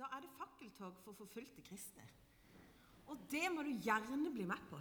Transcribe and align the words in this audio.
Da 0.00 0.06
er 0.16 0.20
det 0.24 0.30
fakkeltog 0.32 0.94
for 1.04 1.12
forfulgte 1.12 1.62
kristne. 1.62 2.02
Og 3.06 3.18
det 3.30 3.50
må 3.52 3.62
du 3.62 3.74
gjerne 3.84 4.32
bli 4.32 4.46
med 4.48 4.62
på. 4.70 4.78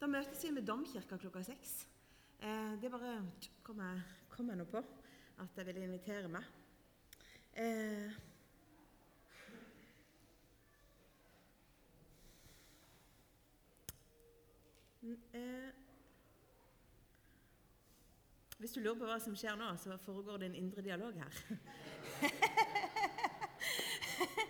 Da 0.00 0.08
møtes 0.08 0.44
vi 0.44 0.50
med 0.50 0.64
Domkirka 0.64 1.18
klokka 1.20 1.42
seks. 1.44 1.88
Eh, 2.40 2.80
det 2.80 2.90
bare 2.90 3.18
kom 3.62 3.80
jeg, 3.84 4.00
kom 4.32 4.48
jeg 4.48 4.56
nå 4.56 4.64
på 4.70 4.80
at 5.44 5.58
jeg 5.60 5.66
ville 5.66 5.84
invitere 5.84 6.28
meg. 6.32 6.44
Eh, 7.52 8.16
eh, 15.36 15.70
hvis 18.56 18.72
du 18.72 18.80
lurer 18.80 18.96
på 18.96 19.04
hva 19.04 19.20
som 19.20 19.36
skjer 19.36 19.60
nå, 19.60 19.68
så 19.76 20.00
foregår 20.00 20.40
det 20.40 20.48
en 20.48 20.60
indre 20.64 20.88
dialog 20.88 21.12
her. 21.20 21.32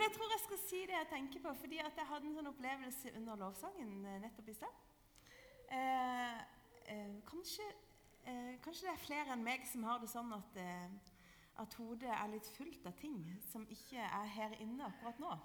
Men 0.00 0.08
jeg 0.08 0.16
tror 0.16 0.30
jeg 0.32 0.40
skal 0.40 0.58
si 0.64 0.78
det 0.88 0.94
jeg 0.94 1.06
tenker 1.10 1.40
på, 1.44 1.50
fordi 1.60 1.76
jeg 1.76 2.04
hadde 2.08 2.24
en 2.24 2.36
sånn 2.38 2.48
opplevelse 2.48 3.10
under 3.18 3.36
lovsangen 3.36 3.90
eh, 4.08 4.14
nettopp 4.22 4.46
i 4.48 4.54
stad. 4.56 4.78
Eh, 5.76 6.38
eh, 6.94 7.18
kanskje, 7.28 7.66
eh, 8.24 8.54
kanskje, 8.64 8.86
det 8.86 8.94
er 8.94 9.02
flere 9.02 9.34
enn 9.34 9.44
meg 9.44 9.66
som 9.68 9.84
har 9.84 10.00
det 10.00 10.08
sånn 10.08 10.32
at, 10.38 10.56
eh, 10.56 11.12
at 11.60 11.76
hodet 11.82 12.08
er 12.16 12.32
litt 12.32 12.48
fullt 12.54 12.88
av 12.88 12.96
ting 12.96 13.20
som 13.50 13.68
ikke 13.76 14.00
er 14.00 14.32
her 14.38 14.56
inne 14.64 14.88
akkurat 14.88 15.20
nå. 15.20 15.36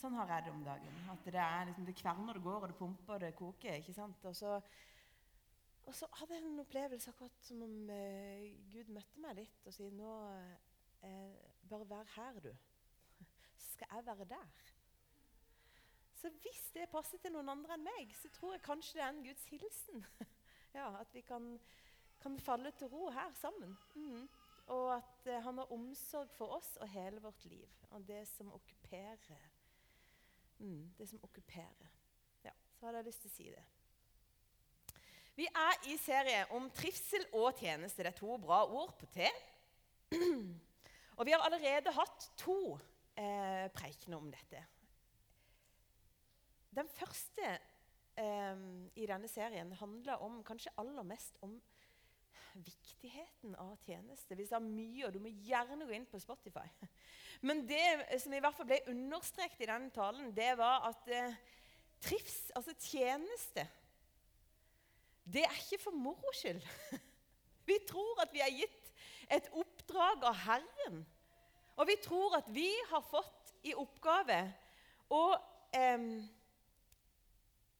Sånn 0.00 0.16
har 0.16 0.32
jeg 0.32 0.48
det 0.48 0.56
om 0.56 0.64
dagen. 0.70 1.04
At 1.12 1.28
det, 1.28 1.36
er 1.44 1.68
liksom, 1.74 1.92
det 1.92 1.98
kverner, 2.00 2.40
det 2.40 2.46
går, 2.48 2.58
og 2.62 2.72
det 2.72 2.80
pumper, 2.80 3.20
det 3.20 3.34
koker. 3.36 3.78
ikke 3.84 4.00
sant? 4.00 4.28
Og 4.32 4.40
så 4.40 4.56
og 5.82 5.94
så 5.98 6.08
hadde 6.22 6.40
jeg 6.40 6.48
en 6.48 6.64
opplevelse 6.64 7.12
akkurat 7.12 7.44
som 7.44 7.68
om 7.68 7.78
eh, 7.90 8.52
Gud 8.72 8.88
møtte 8.96 9.20
meg 9.20 9.42
litt 9.42 9.66
og 9.66 9.74
sier 9.76 9.92
nå 9.92 10.12
eh, 11.04 11.40
Bare 11.68 11.84
vær 11.90 12.08
her, 12.16 12.38
du. 12.40 12.54
Skal 13.82 13.96
jeg 13.96 14.06
være 14.06 14.24
der. 14.24 14.46
Så 16.14 16.30
hvis 16.30 16.70
det 16.74 16.88
passer 16.90 17.18
til 17.18 17.32
noen 17.34 17.48
andre 17.50 17.74
enn 17.74 17.82
meg, 17.82 18.12
så 18.14 18.28
tror 18.30 18.52
jeg 18.54 18.62
kanskje 18.62 18.98
det 18.98 19.02
er 19.02 19.08
en 19.10 19.24
Guds 19.24 19.46
hilsen. 19.50 20.04
ja, 20.78 20.86
At 21.00 21.10
vi 21.14 21.20
kan, 21.26 21.56
kan, 22.22 22.38
falle 22.38 22.70
til 22.78 22.86
ro 22.92 23.08
her 23.10 23.32
sammen. 23.40 23.74
Mm. 23.94 24.28
Og 24.66 24.94
at 24.94 25.26
eh, 25.26 25.42
han 25.42 25.58
har 25.58 25.72
omsorg 25.74 26.30
for 26.36 26.54
oss 26.60 26.76
og 26.76 26.88
hele 26.88 27.18
vårt 27.24 27.44
liv. 27.44 27.66
Og 27.90 28.06
det 28.06 28.22
som 28.28 28.52
okkuperer. 28.54 29.48
Mm, 30.58 30.94
det 30.98 31.08
som 31.08 31.24
okkuperer. 31.26 31.90
Ja, 32.44 32.54
så 32.78 32.86
hadde 32.86 33.02
jeg 33.02 33.10
lyst 33.10 33.26
til 33.26 33.32
å 33.32 33.34
si 33.34 33.50
det. 33.50 33.66
Vi 35.34 35.48
er 35.48 35.90
i 35.90 35.98
serie 35.98 36.46
om 36.54 36.70
trivsel 36.70 37.26
og 37.32 37.58
tjeneste. 37.58 38.04
Det 38.04 38.14
er 38.14 38.20
to 38.22 38.38
bra 38.38 38.62
ord 38.62 38.94
på 39.00 39.10
T. 39.10 39.26
Og 41.18 41.26
vi 41.26 41.34
har 41.34 41.42
allerede 41.42 41.98
hatt 41.98 42.30
to 42.38 42.78
eh, 43.18 43.66
preikene 43.74 44.18
om 44.18 44.30
dette. 44.32 44.62
Den 46.72 46.88
første 46.88 47.50
eh, 48.16 48.64
i 48.96 49.08
denne 49.08 49.28
serien 49.28 49.72
handler 49.80 50.24
om, 50.24 50.40
kanskje 50.46 50.72
aller 50.80 51.06
mest 51.06 51.36
om 51.44 51.58
viktigheten 52.52 53.54
av 53.60 53.76
tjeneste. 53.86 54.36
Vi 54.36 54.46
sa 54.48 54.60
mye, 54.60 55.06
og 55.06 55.14
du 55.14 55.20
må 55.24 55.32
gjerne 55.44 55.86
gå 55.88 55.96
inn 55.96 56.08
på 56.08 56.20
Spotify. 56.20 56.66
Men 57.46 57.64
det 57.68 58.20
som 58.22 58.34
i 58.34 58.40
hvert 58.42 58.56
fall 58.56 58.68
ble 58.68 58.82
understreket 58.92 59.64
i 59.64 59.70
denne 59.70 59.92
talen, 59.94 60.34
det 60.36 60.52
var 60.60 60.88
at 60.90 61.08
eh, 61.12 61.38
trivs, 62.04 62.50
altså 62.56 62.76
tjeneste 62.78 63.66
det 65.24 65.44
er 65.46 65.58
ikke 65.64 65.82
for 65.84 65.94
moro 65.94 66.32
skyld. 66.34 66.62
Vi 67.68 67.78
tror 67.88 68.22
at 68.24 68.32
vi 68.34 68.40
er 68.42 68.54
gitt 68.56 68.88
et 69.30 69.46
oppdrag 69.54 70.24
av 70.26 70.34
Herren. 70.44 71.04
Og 71.76 71.88
vi 71.88 71.96
tror 72.04 72.36
at 72.38 72.50
vi 72.52 72.68
har 72.90 73.04
fått 73.06 73.54
i 73.68 73.74
oppgave 73.78 74.38
å, 75.12 75.22
eh, 75.72 76.06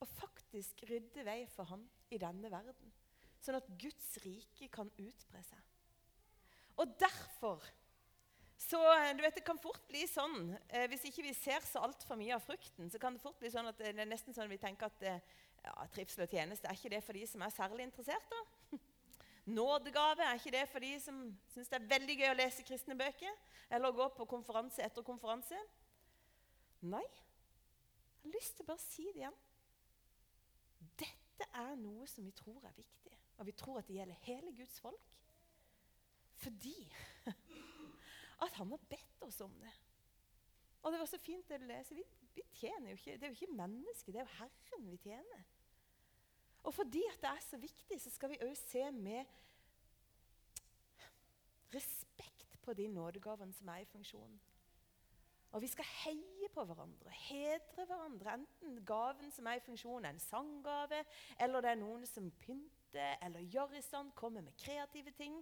å 0.00 0.08
faktisk 0.16 0.84
rydde 0.88 1.24
vei 1.26 1.42
for 1.46 1.68
Han 1.70 1.84
i 2.10 2.18
denne 2.18 2.50
verden. 2.50 2.92
Sånn 3.42 3.58
at 3.58 3.68
Guds 3.78 4.16
rike 4.22 4.68
kan 4.72 4.90
utbre 4.96 5.42
seg. 5.44 5.62
Og 6.78 6.98
derfor 6.98 7.62
så 8.62 8.78
du 9.16 9.22
vet, 9.22 9.34
Det 9.34 9.44
kan 9.44 9.58
fort 9.58 9.82
bli 9.88 10.04
sånn, 10.06 10.52
eh, 10.68 10.86
hvis 10.86 11.08
ikke 11.08 11.24
vi 11.26 11.34
ser 11.34 11.64
så 11.66 11.82
altfor 11.82 12.16
mye 12.16 12.36
av 12.36 12.44
frukten, 12.44 12.90
så 12.90 13.00
kan 13.00 13.16
det 13.16 13.22
fort 13.22 13.38
bli 13.40 13.50
sånn 13.50 13.66
at 13.66 13.78
det 13.78 13.90
er 13.90 14.06
nesten 14.06 14.34
sånn 14.34 14.46
at 14.46 14.54
vi 14.54 14.60
tenker 14.62 14.86
at 14.86 15.02
eh, 15.02 15.18
ja, 15.64 15.74
trivsel 15.94 16.22
og 16.24 16.30
tjeneste, 16.30 16.68
er 16.68 16.78
ikke 16.78 16.92
det 16.94 17.02
for 17.02 17.18
de 17.18 17.26
som 17.26 17.42
er 17.42 17.54
særlig 17.54 17.88
interessert? 17.88 18.30
da? 18.30 18.78
Nådegave, 19.44 20.22
er 20.22 20.38
ikke 20.38 20.54
det 20.54 20.68
for 20.70 20.84
de 20.84 20.92
som 21.02 21.22
syns 21.50 21.70
det 21.70 21.78
er 21.80 21.88
veldig 21.90 22.16
gøy 22.20 22.28
å 22.30 22.38
lese 22.38 22.64
kristne 22.66 22.94
bøker? 22.98 23.32
Eller 23.72 23.94
gå 23.96 24.06
på 24.14 24.26
konferanse 24.30 24.84
etter 24.84 25.02
konferanse? 25.06 25.58
Nei. 26.86 27.02
Jeg 28.22 28.28
har 28.28 28.36
lyst 28.36 28.54
til 28.56 28.66
å 28.66 28.70
bare 28.70 28.84
si 28.84 29.06
det 29.08 29.24
igjen. 29.24 29.38
Dette 31.02 31.48
er 31.58 31.72
noe 31.80 32.06
som 32.10 32.26
vi 32.26 32.34
tror 32.38 32.62
er 32.68 32.76
viktig, 32.76 33.14
og 33.38 33.48
vi 33.48 33.54
tror 33.58 33.80
at 33.80 33.88
det 33.88 33.96
gjelder 33.96 34.26
hele 34.28 34.52
Guds 34.54 34.78
folk. 34.82 35.08
Fordi 36.42 36.76
at 38.44 38.60
han 38.60 38.70
har 38.70 38.86
bedt 38.90 39.26
oss 39.26 39.40
om 39.42 39.54
det. 39.62 39.72
Og 40.82 40.92
det 40.92 41.00
var 41.02 41.10
så 41.10 41.18
fint 41.22 41.48
det 41.50 41.60
du 41.62 41.66
leser. 41.66 41.98
Vi, 41.98 42.06
vi 42.34 42.46
tjener 42.60 42.92
jo 42.92 42.98
ikke, 42.98 43.16
Det 43.18 43.26
er 43.26 43.34
jo 43.34 43.38
ikke 43.40 43.58
mennesket, 43.58 44.14
det 44.14 44.22
er 44.22 44.26
jo 44.26 44.38
Herren 44.38 44.88
vi 44.90 45.02
tjener. 45.02 45.44
Og 46.62 46.74
fordi 46.74 47.02
at 47.10 47.20
det 47.20 47.30
er 47.30 47.42
så 47.50 47.58
viktig, 47.58 48.00
så 48.00 48.10
skal 48.10 48.30
vi 48.30 48.40
òg 48.44 48.54
se 48.58 48.84
med 48.94 49.24
respekt 51.74 52.58
på 52.62 52.74
de 52.78 52.86
nådegavene 52.88 53.54
som 53.56 53.68
er 53.68 53.82
i 53.82 53.90
funksjon. 53.90 54.40
Og 55.52 55.60
vi 55.60 55.68
skal 55.68 55.84
heie 55.84 56.48
på 56.54 56.64
hverandre, 56.64 57.10
hedre 57.26 57.84
hverandre. 57.84 58.38
Enten 58.38 58.78
gaven 58.88 59.32
som 59.34 59.48
er 59.50 59.58
i 59.58 59.64
funksjon, 59.64 60.04
er 60.04 60.14
en 60.14 60.22
sanggave, 60.22 61.02
eller 61.40 61.60
det 61.60 61.72
er 61.72 61.80
noen 61.80 62.06
som 62.08 62.30
pynter 62.40 63.18
eller 63.24 63.44
gjør 63.52 63.76
i 63.76 63.82
stand, 63.84 64.14
kommer 64.16 64.44
med 64.44 64.56
kreative 64.60 65.12
ting. 65.18 65.36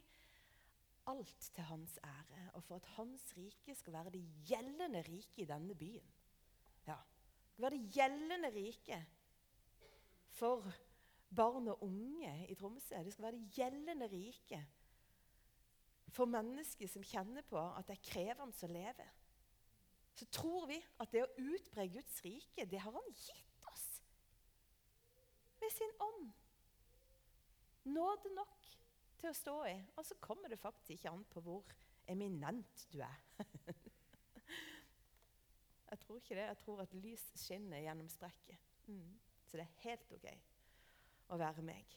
Alt 1.10 1.50
til 1.54 1.64
hans 1.68 1.94
ære, 2.04 2.42
og 2.58 2.64
for 2.66 2.80
at 2.80 2.90
hans 2.96 3.22
rike 3.36 3.74
skal 3.74 3.94
være 3.94 4.12
det 4.16 4.24
gjeldende 4.48 5.02
riket 5.06 5.44
i 5.44 5.48
denne 5.48 5.74
byen. 5.78 6.10
Ja, 6.88 6.98
være 7.56 7.76
det 7.76 7.94
gjeldende 7.94 8.50
riket 8.54 9.06
for 10.40 10.66
barn 11.36 11.68
og 11.68 11.82
unge 11.86 12.32
i 12.48 12.54
Tromsø. 12.54 13.02
Det 13.04 13.12
skal 13.12 13.28
være 13.28 13.38
det 13.38 13.50
gjeldende 13.54 14.08
rike 14.10 14.60
for 16.10 16.26
mennesker 16.26 16.90
som 16.90 17.04
kjenner 17.06 17.44
på 17.46 17.58
at 17.60 17.86
det 17.86 17.96
er 17.96 18.08
krevende 18.08 18.66
å 18.66 18.70
leve. 18.70 19.06
Så 20.18 20.26
tror 20.34 20.66
vi 20.68 20.80
at 21.00 21.12
det 21.14 21.22
å 21.24 21.32
utbre 21.38 21.86
Guds 21.94 22.18
rike, 22.24 22.66
det 22.66 22.80
har 22.82 22.92
Han 22.92 23.14
gitt 23.14 23.68
oss 23.70 23.86
med 25.60 25.72
sin 25.72 25.94
ånd. 26.02 26.32
Nåde 27.94 28.32
nok 28.34 28.66
til 29.20 29.30
å 29.30 29.36
stå 29.36 29.56
i. 29.70 29.76
Og 29.96 30.04
så 30.08 30.18
kommer 30.20 30.50
det 30.50 30.60
faktisk 30.60 30.96
ikke 30.96 31.14
an 31.14 31.24
på 31.30 31.42
hvor 31.44 31.70
eminent 32.10 32.86
du 32.92 32.98
er. 33.06 33.22
jeg 35.90 36.02
tror 36.02 36.18
ikke 36.18 36.34
det. 36.34 36.48
Jeg 36.50 36.60
tror 36.64 36.84
at 36.84 36.98
lys 36.98 37.24
skinner 37.38 37.84
gjennom 37.84 38.10
sprekket. 38.10 38.70
Mm. 38.90 39.14
Så 39.46 39.60
det 39.60 39.68
er 39.68 39.82
helt 39.86 40.16
OK 40.18 40.49
å 41.30 41.38
være 41.40 41.64
meg. 41.64 41.96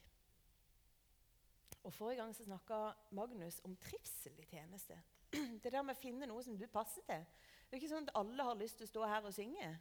Og 1.84 1.92
Forrige 1.92 2.22
gang 2.22 2.32
så 2.36 2.46
snakka 2.48 2.78
Magnus 3.18 3.60
om 3.68 3.76
trivsel 3.84 4.38
i 4.40 4.46
tjeneste. 4.48 4.96
Det 5.64 5.72
der 5.72 5.84
med 5.84 5.98
å 5.98 6.00
finne 6.00 6.30
noe 6.30 6.44
som 6.46 6.56
du 6.58 6.64
passer 6.72 7.04
til. 7.08 7.26
Det 7.68 7.76
er 7.76 7.82
ikke 7.82 7.92
sånn 7.92 8.08
at 8.08 8.16
alle 8.22 8.46
har 8.48 8.60
lyst 8.60 8.80
til 8.80 8.88
å 8.88 8.92
stå 8.94 9.10
her 9.10 9.28
og 9.28 9.36
synge. 9.36 9.74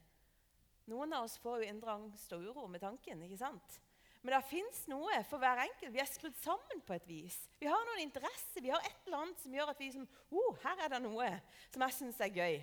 Noen 0.91 1.15
av 1.15 1.29
oss 1.29 1.39
får 1.39 1.63
jo 1.63 1.71
indre 1.71 1.95
angst 1.95 2.33
og 2.35 2.47
uro 2.49 2.67
med 2.71 2.83
tanken. 2.83 3.23
ikke 3.23 3.39
sant? 3.39 3.79
Men 4.23 4.37
det 4.37 4.43
fins 4.47 4.85
noe 4.91 5.19
for 5.27 5.43
hver 5.43 5.65
enkelt. 5.65 5.93
Vi 5.95 6.01
er 6.03 6.11
skrudd 6.11 6.37
sammen 6.39 6.83
på 6.87 6.95
et 6.95 7.07
vis. 7.11 7.37
Vi 7.59 7.71
har 7.71 7.87
noen 7.87 8.05
interesser. 8.05 8.63
Vi 8.63 8.71
har 8.71 8.83
et 8.87 9.07
eller 9.07 9.19
annet 9.19 9.43
som 9.43 9.55
gjør 9.55 9.73
at 9.73 9.83
vi 9.83 9.91
som, 9.95 10.07
oh, 10.31 10.59
her 10.63 10.85
er 10.85 10.93
det 10.95 11.03
noe 11.03 11.29
som 11.75 11.85
jeg 11.87 11.97
syns 11.99 12.21
er 12.23 12.35
gøy. 12.35 12.59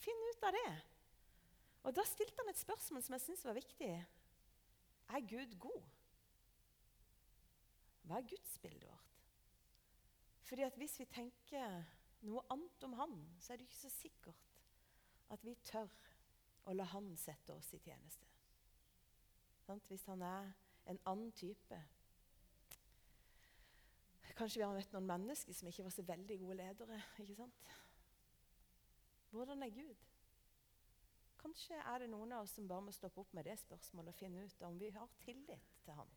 Finn 0.00 0.24
ut 0.30 0.46
av 0.48 0.56
det. 0.56 0.70
Og 1.84 1.96
Da 1.96 2.04
stilte 2.08 2.42
han 2.42 2.52
et 2.52 2.60
spørsmål 2.60 3.04
som 3.04 3.16
jeg 3.16 3.24
syns 3.26 3.44
var 3.44 3.56
viktig. 3.56 3.92
Er 5.10 5.28
Gud 5.28 5.56
god? 5.60 5.99
Hva 8.02 8.18
er 8.18 8.28
gudsbildet 8.28 8.88
vårt? 8.88 9.16
Fordi 10.48 10.62
at 10.66 10.76
Hvis 10.76 10.98
vi 10.98 11.04
tenker 11.04 11.84
noe 12.26 12.42
annet 12.50 12.84
om 12.84 12.96
Han, 12.98 13.16
så 13.38 13.52
er 13.52 13.60
det 13.60 13.68
ikke 13.68 13.82
så 13.84 13.92
sikkert 13.94 14.48
at 15.30 15.44
vi 15.46 15.54
tør 15.64 15.92
å 16.66 16.74
la 16.74 16.84
Han 16.90 17.12
sette 17.16 17.54
oss 17.54 17.72
i 17.74 17.78
tjeneste. 17.78 18.26
Hvis 19.86 20.04
han 20.10 20.22
er 20.26 20.48
en 20.90 20.98
annen 21.06 21.30
type 21.38 21.78
Kanskje 24.34 24.58
vi 24.58 24.64
har 24.64 24.74
møtt 24.74 24.94
noen 24.94 25.06
mennesker 25.06 25.54
som 25.54 25.68
ikke 25.68 25.84
var 25.84 25.92
så 25.94 26.02
veldig 26.08 26.38
gode 26.40 26.56
ledere. 26.58 26.96
ikke 27.22 27.36
sant? 27.36 27.66
Hvordan 29.30 29.62
er 29.62 29.74
Gud? 29.74 30.06
Kanskje 31.42 31.76
er 31.76 32.02
det 32.02 32.08
noen 32.10 32.32
av 32.32 32.46
oss 32.46 32.56
som 32.56 32.66
bare 32.68 32.86
må 32.86 32.94
stoppe 32.94 33.20
opp 33.22 33.34
med 33.36 33.46
det 33.46 33.58
spørsmålet 33.60 34.14
og 34.14 34.18
finne 34.18 34.44
ut 34.44 34.64
om 34.66 34.80
vi 34.80 34.90
har 34.96 35.12
tillit 35.22 35.70
til 35.84 35.98
ham 35.98 36.10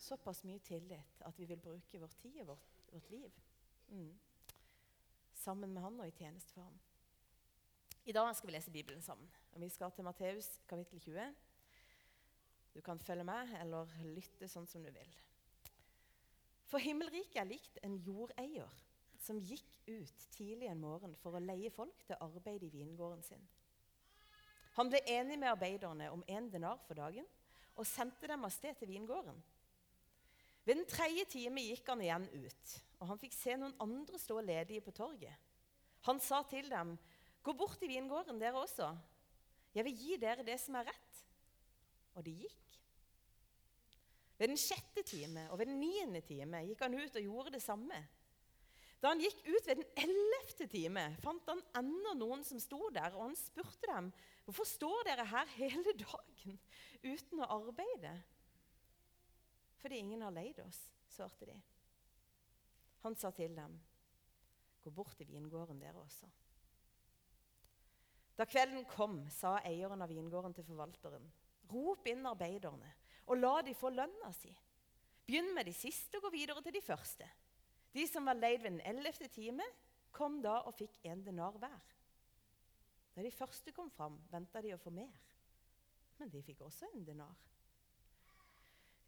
såpass 0.00 0.44
mye 0.48 0.62
tillit 0.64 1.22
at 1.26 1.38
vi 1.38 1.46
vil 1.48 1.60
bruke 1.60 2.00
vår 2.00 2.14
tid 2.20 2.40
og 2.42 2.54
vårt, 2.54 2.84
vårt 2.92 3.10
liv 3.12 3.40
mm. 3.88 4.12
sammen 5.34 5.74
med 5.74 5.82
han 5.84 6.00
og 6.00 6.08
i 6.08 6.16
tjeneste 6.16 6.54
for 6.54 6.64
ham. 6.64 6.78
I 8.08 8.12
dag 8.16 8.30
skal 8.36 8.48
vi 8.48 8.54
lese 8.56 8.72
Bibelen 8.72 9.02
sammen. 9.02 9.28
Og 9.52 9.60
Vi 9.60 9.68
skal 9.68 9.92
til 9.92 10.04
Matteus 10.04 10.48
kapittel 10.68 11.00
20. 11.00 11.34
Du 12.74 12.80
kan 12.80 12.98
følge 12.98 13.24
med 13.24 13.52
eller 13.60 13.90
lytte 14.04 14.48
sånn 14.48 14.66
som 14.66 14.82
du 14.82 14.90
vil. 14.94 15.12
For 16.70 16.80
himmelriket 16.80 17.42
er 17.42 17.50
likt 17.50 17.80
en 17.84 17.98
jordeier 18.06 18.70
som 19.20 19.40
gikk 19.42 19.66
ut 19.90 20.26
tidlig 20.32 20.70
en 20.70 20.80
morgen 20.80 21.16
for 21.20 21.36
å 21.36 21.42
leie 21.42 21.70
folk 21.74 22.06
til 22.06 22.20
arbeid 22.22 22.62
i 22.64 22.72
vingården 22.72 23.22
sin. 23.26 23.42
Han 24.78 24.88
ble 24.88 25.02
enig 25.12 25.36
med 25.38 25.50
arbeiderne 25.50 26.08
om 26.14 26.22
én 26.30 26.48
denar 26.48 26.78
for 26.86 26.96
dagen 26.96 27.26
og 27.74 27.88
sendte 27.88 28.30
dem 28.30 28.46
av 28.46 28.54
sted 28.54 28.78
til 28.78 28.88
vingården. 28.88 29.36
Ved 30.70 30.76
den 30.78 30.86
tredje 30.86 31.24
time 31.26 31.64
gikk 31.66 31.88
han 31.90 32.02
igjen 32.04 32.28
ut, 32.30 32.72
og 33.02 33.08
han 33.10 33.18
fikk 33.18 33.32
se 33.34 33.56
noen 33.58 33.72
andre 33.82 34.20
stå 34.22 34.36
ledige 34.38 34.84
på 34.86 34.92
torget. 34.94 35.34
Han 36.06 36.20
sa 36.22 36.44
til 36.46 36.70
dem, 36.70 36.92
'Gå 37.42 37.52
bort 37.58 37.80
til 37.80 37.90
vingården, 37.90 38.38
dere 38.38 38.60
også. 38.60 38.96
Jeg 39.74 39.84
vil 39.84 39.98
gi 39.98 40.16
dere 40.16 40.46
det 40.46 40.60
som 40.60 40.78
er 40.78 40.86
rett.' 40.86 41.24
Og 42.14 42.22
de 42.24 42.36
gikk. 42.44 42.78
Ved 44.38 44.48
den 44.48 44.56
sjette 44.56 45.02
time 45.02 45.50
og 45.50 45.58
ved 45.58 45.66
den 45.66 45.80
niende 45.80 46.20
time 46.20 46.62
gikk 46.62 46.86
han 46.86 46.94
ut 46.94 47.16
og 47.16 47.22
gjorde 47.22 47.50
det 47.58 47.62
samme. 47.62 48.06
Da 49.02 49.08
han 49.08 49.26
gikk 49.26 49.42
ut 49.48 49.66
ved 49.66 49.74
den 49.74 49.90
ellevte 50.06 50.70
time, 50.70 51.16
fant 51.18 51.50
han 51.50 51.66
enda 51.82 52.14
noen 52.14 52.44
som 52.44 52.62
sto 52.62 52.92
der, 52.94 53.10
og 53.16 53.24
han 53.26 53.34
spurte 53.34 53.90
dem, 53.90 54.12
'Hvorfor 54.44 54.64
står 54.64 55.02
dere 55.02 55.26
her 55.26 55.46
hele 55.46 55.98
dagen 55.98 56.60
uten 57.02 57.40
å 57.40 57.56
arbeide?' 57.58 58.20
'Fordi 59.80 59.96
ingen 59.96 60.22
har 60.22 60.30
leid 60.30 60.58
oss', 60.60 60.90
svarte 61.08 61.46
de. 61.46 61.56
Han 63.00 63.16
sa 63.16 63.30
til 63.30 63.56
dem, 63.56 63.80
'Gå 64.82 64.90
bort 64.90 65.16
til 65.16 65.28
vingården, 65.28 65.80
dere 65.80 66.00
også.' 66.00 66.30
Da 68.38 68.44
kvelden 68.44 68.84
kom, 68.84 69.28
sa 69.28 69.58
eieren 69.64 70.02
av 70.02 70.08
vingården 70.08 70.54
til 70.54 70.64
forvalteren, 70.64 71.32
'Rop 71.70 72.06
inn 72.06 72.26
arbeiderne, 72.26 72.92
og 73.26 73.36
la 73.36 73.62
de 73.62 73.74
få 73.74 73.90
lønna 73.90 74.32
si.' 74.32 74.58
'Begynn 75.26 75.54
med 75.54 75.64
de 75.64 75.72
siste 75.72 76.16
og 76.16 76.22
gå 76.22 76.30
videre 76.30 76.62
til 76.62 76.74
de 76.74 76.80
første.' 76.80 77.30
De 77.92 78.06
som 78.06 78.26
var 78.26 78.38
leid 78.38 78.62
ved 78.62 78.70
den 78.70 78.80
ellevte 78.80 79.28
time, 79.28 79.64
kom 80.10 80.42
da 80.42 80.60
og 80.60 80.74
fikk 80.74 81.00
en 81.04 81.24
denar 81.26 81.58
hver. 81.58 81.94
Da 83.16 83.22
de 83.22 83.30
første 83.30 83.72
kom 83.72 83.90
fram, 83.90 84.20
venta 84.30 84.62
de 84.62 84.74
å 84.74 84.78
få 84.78 84.90
mer, 84.94 85.16
men 86.18 86.30
de 86.30 86.42
fikk 86.42 86.60
også 86.60 86.86
en 86.94 87.04
denar. 87.04 87.49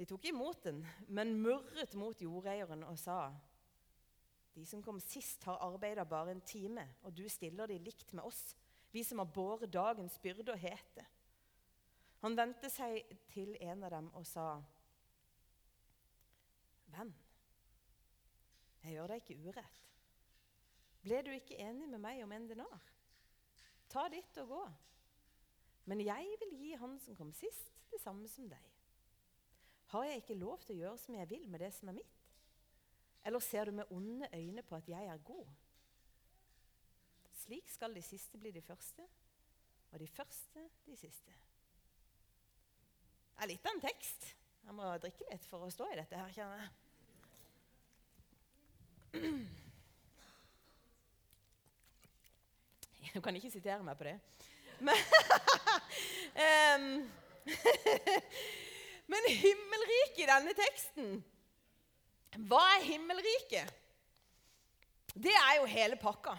De 0.02 0.06
tok 0.10 0.24
imot 0.24 0.64
den, 0.64 0.80
men 1.14 1.36
murret 1.38 1.92
mot 1.94 2.18
jordeieren 2.18 2.80
og 2.82 2.96
sa:" 2.98 3.30
De 4.54 4.64
som 4.66 4.82
kom 4.82 4.98
sist, 5.00 5.44
har 5.44 5.62
arbeida 5.62 6.02
bare 6.04 6.30
en 6.34 6.40
time, 6.40 6.88
og 7.02 7.14
du 7.16 7.28
stiller 7.28 7.66
de 7.70 7.78
likt 7.78 8.10
med 8.12 8.24
oss, 8.24 8.56
vi 8.90 9.04
som 9.06 9.18
har 9.22 9.30
båret 9.30 9.72
dagens 9.72 10.18
byrde 10.18 10.52
og 10.52 10.58
hete. 10.58 11.06
Han 12.18 12.36
vendte 12.36 12.70
seg 12.70 13.14
til 13.30 13.54
en 13.60 13.84
av 13.84 13.94
dem 13.94 14.10
og 14.18 14.26
sa, 14.26 14.48
Venn, 16.90 17.14
jeg 18.82 18.98
gjør 18.98 19.14
deg 19.14 19.22
ikke 19.22 19.40
urett. 19.46 19.80
Ble 21.06 21.22
du 21.22 21.30
ikke 21.30 21.62
enig 21.62 21.86
med 21.88 22.02
meg 22.02 22.26
om 22.26 22.32
en 22.34 22.50
denar? 22.50 22.90
Ta 23.88 24.08
ditt 24.10 24.42
og 24.42 24.48
gå. 24.48 24.66
Men 25.84 26.02
jeg 26.02 26.36
vil 26.42 26.58
gi 26.58 26.74
han 26.74 26.98
som 26.98 27.14
kom 27.14 27.30
sist, 27.32 27.70
det 27.94 28.02
samme 28.02 28.26
som 28.28 28.50
deg. 28.50 28.81
Har 29.92 30.04
jeg 30.04 30.22
ikke 30.22 30.34
lov 30.40 30.56
til 30.62 30.72
å 30.72 30.78
gjøre 30.78 30.98
som 31.02 31.14
jeg 31.18 31.28
vil 31.28 31.42
med 31.52 31.60
det 31.60 31.68
som 31.76 31.90
er 31.92 31.98
mitt? 31.98 32.20
Eller 33.28 33.44
ser 33.44 33.68
du 33.68 33.72
med 33.76 33.90
onde 33.92 34.28
øyne 34.32 34.62
på 34.64 34.76
at 34.78 34.88
jeg 34.88 35.04
er 35.04 35.18
god? 35.26 35.46
Slik 37.42 37.68
skal 37.68 37.92
de 37.94 38.02
siste 38.02 38.38
bli 38.40 38.50
de 38.50 38.62
første, 38.64 39.02
og 39.90 40.00
de 40.00 40.08
første 40.08 40.64
de 40.86 40.96
siste. 40.96 41.32
Det 43.36 43.44
er 43.44 43.52
litt 43.52 43.66
av 43.68 43.74
en 43.74 43.84
tekst. 43.84 44.24
Jeg 44.64 44.78
må 44.78 44.88
drikke 45.02 45.28
litt 45.28 45.44
for 45.50 45.66
å 45.66 45.70
stå 45.76 45.90
i 45.92 46.00
dette 46.00 46.16
her, 46.16 46.32
kjenner 46.32 46.56
jeg. 46.62 46.70
Du 53.12 53.20
kan 53.20 53.36
ikke 53.36 53.52
sitere 53.52 53.84
meg 53.84 54.00
på 54.00 54.08
det. 54.08 54.16
Men, 54.80 54.96
um, 56.40 57.10
men 59.12 59.28
himmelriket 59.28 60.24
i 60.24 60.28
denne 60.30 60.56
teksten 60.56 61.14
Hva 62.48 62.62
er 62.78 62.86
himmelriket? 62.88 63.78
Det 65.12 65.32
er 65.36 65.58
jo 65.58 65.66
hele 65.68 65.98
pakka. 66.00 66.32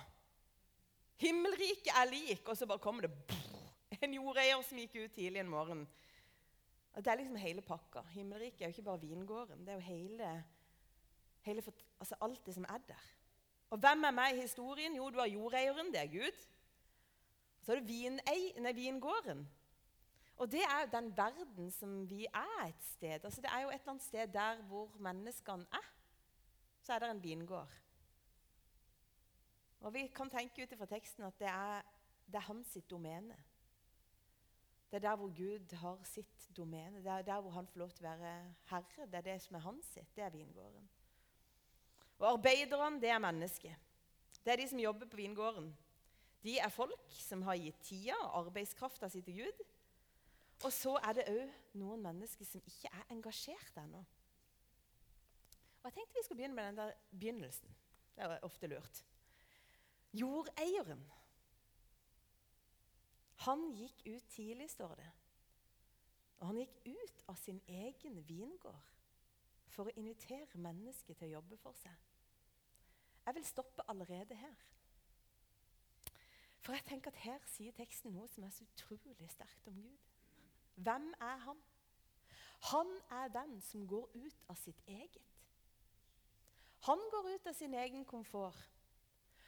Himmelriket 1.21 1.91
er 1.93 2.09
lik, 2.09 2.47
og 2.49 2.57
så 2.57 2.65
bare 2.65 2.81
kommer 2.81 3.05
det 3.05 3.11
en 4.01 4.15
jordeier 4.17 4.63
som 4.65 4.79
gikk 4.81 4.95
ut 4.97 5.13
tidlig 5.13 5.43
en 5.43 5.51
morgen. 5.51 5.83
Det 6.97 7.09
er 7.09 7.19
liksom 7.19 7.37
hele 7.41 7.61
pakka. 7.65 8.01
Himmelriket 8.13 8.61
er 8.61 8.71
jo 8.71 8.75
ikke 8.75 8.87
bare 8.89 9.01
vingården. 9.01 9.61
Det 9.65 9.73
er 9.73 9.77
jo 9.77 9.85
hele, 9.87 10.31
hele 11.45 11.63
altså 11.99 12.17
alt 12.21 12.45
det 12.45 12.55
som 12.57 12.65
er 12.69 12.81
der. 12.87 13.05
Og 13.73 13.79
hvem 13.81 14.03
er 14.03 14.13
meg 14.13 14.35
i 14.35 14.41
historien? 14.41 14.95
Jo, 14.95 15.09
du 15.09 15.17
har 15.21 15.29
jordeieren, 15.29 15.93
det 15.93 16.01
er 16.01 16.11
Gud. 16.11 16.43
Så 17.63 17.71
har 17.71 17.79
du 17.79 17.87
vinei, 17.87 18.53
nei, 18.61 18.73
vingården. 18.75 19.45
Og 20.37 20.51
det 20.51 20.61
er 20.63 20.81
jo 20.81 20.91
den 20.91 21.17
verden 21.17 21.71
som 21.71 22.09
vi 22.09 22.25
er 22.25 22.65
et 22.67 22.83
sted. 22.83 23.25
Altså 23.25 23.41
Det 23.41 23.49
er 23.53 23.61
jo 23.61 23.69
et 23.69 23.73
eller 23.73 23.89
annet 23.89 24.03
sted 24.03 24.27
der 24.27 24.61
hvor 24.61 24.97
menneskene 24.99 25.65
er. 25.71 25.89
Så 26.81 26.93
er 26.93 26.99
det 26.99 27.09
en 27.11 27.23
vingård. 27.23 27.79
Og 29.79 29.93
Vi 29.93 30.07
kan 30.07 30.29
tenke 30.29 30.63
ut 30.63 30.77
fra 30.77 30.85
teksten 30.85 31.23
at 31.23 31.39
det 31.39 31.47
er, 31.47 31.81
det 32.25 32.35
er 32.35 32.47
hans 32.47 32.67
sitt 32.67 32.89
domene. 32.89 33.35
Det 34.91 34.97
er 34.97 35.09
der 35.09 35.15
hvor 35.15 35.27
Gud 35.37 35.75
har 35.75 35.99
sitt 36.03 36.49
domene. 36.57 36.97
Det 36.97 37.11
er 37.11 37.21
der 37.21 37.41
hvor 37.41 37.51
han 37.51 37.67
får 37.67 37.79
lov 37.79 37.89
til 37.89 38.05
å 38.05 38.09
være 38.09 38.33
herre. 38.69 39.05
Det 39.05 39.15
er 39.15 39.25
det 39.25 39.41
som 39.41 39.55
er 39.55 39.63
hans 39.65 39.85
sitt. 39.85 40.15
Det 40.15 40.23
er 40.23 40.29
vingården. 40.29 40.89
Og 42.19 42.27
arbeiderne, 42.31 43.01
det 43.01 43.09
er 43.09 43.19
mennesker. 43.19 43.73
Det 44.45 44.53
er 44.53 44.55
de 44.55 44.67
som 44.69 44.79
jobber 44.79 45.09
på 45.09 45.17
vingården. 45.17 45.71
De 46.43 46.59
er 46.59 46.69
folk 46.69 47.15
som 47.15 47.41
har 47.41 47.57
gitt 47.57 47.79
tida 47.81 48.15
og 48.19 48.45
arbeidskrafta 48.45 49.09
si 49.09 49.21
til 49.21 49.41
Gud. 49.41 49.63
Og 50.63 50.71
så 50.73 50.93
er 51.03 51.13
det 51.17 51.25
òg 51.27 51.55
noen 51.79 52.03
mennesker 52.05 52.47
som 52.47 52.61
ikke 52.67 52.91
er 52.93 53.09
engasjert 53.11 53.79
ennå. 53.81 54.03
Og 55.81 55.89
Jeg 55.89 55.93
tenkte 55.93 56.15
vi 56.15 56.23
skulle 56.23 56.37
begynne 56.37 56.55
med 56.55 56.67
den 56.67 56.77
der 56.77 56.93
begynnelsen. 57.11 57.75
Det 58.15 58.23
er 58.23 58.39
ofte 58.41 58.67
lurt. 58.67 59.05
Jordeieren. 60.13 61.03
Han 63.35 63.71
gikk 63.75 64.05
ut 64.07 64.29
tidlig, 64.29 64.69
står 64.69 64.95
det. 64.95 65.09
Og 66.39 66.47
han 66.47 66.57
gikk 66.61 66.79
ut 66.85 67.23
av 67.27 67.35
sin 67.35 67.61
egen 67.67 68.21
vingård 68.27 68.91
for 69.73 69.89
å 69.89 69.95
invitere 69.97 70.61
mennesker 70.61 71.17
til 71.17 71.27
å 71.27 71.35
jobbe 71.39 71.57
for 71.57 71.75
seg. 71.81 72.09
Jeg 73.25 73.35
vil 73.35 73.45
stoppe 73.47 73.85
allerede 73.87 74.35
her. 74.35 74.63
For 76.63 76.75
jeg 76.75 76.85
tenker 76.87 77.11
at 77.11 77.21
Her 77.25 77.45
sier 77.51 77.75
teksten 77.75 78.13
noe 78.15 78.27
som 78.31 78.43
er 78.47 78.51
så 78.55 78.63
utrolig 78.63 79.29
sterkt 79.31 79.67
om 79.67 79.81
Gud. 79.83 80.12
Hvem 80.75 81.13
er 81.21 81.37
han? 81.45 81.59
Han 82.71 82.89
er 83.11 83.27
den 83.27 83.57
som 83.61 83.87
går 83.87 84.09
ut 84.15 84.45
av 84.49 84.55
sitt 84.55 84.79
eget. 84.87 85.33
Han 86.87 86.99
går 87.11 87.33
ut 87.35 87.47
av 87.47 87.53
sin 87.53 87.73
egen 87.73 88.05
komfort. 88.05 88.69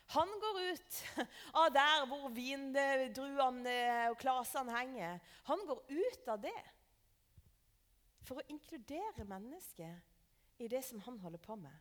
Han 0.07 0.29
går 0.39 0.59
ut 0.71 0.99
av 1.61 1.71
der 1.73 2.05
hvor 2.09 2.29
vindruene 2.29 3.77
og 4.11 4.17
klasene 4.21 4.75
henger. 4.75 5.19
Han 5.49 5.65
går 5.67 5.81
ut 5.89 6.29
av 6.29 6.43
det 6.43 6.59
for 8.25 8.41
å 8.41 8.47
inkludere 8.49 9.25
mennesket 9.27 10.61
i 10.61 10.69
det 10.71 10.81
som 10.85 11.01
han 11.07 11.19
holder 11.19 11.41
på 11.41 11.57
med. 11.59 11.75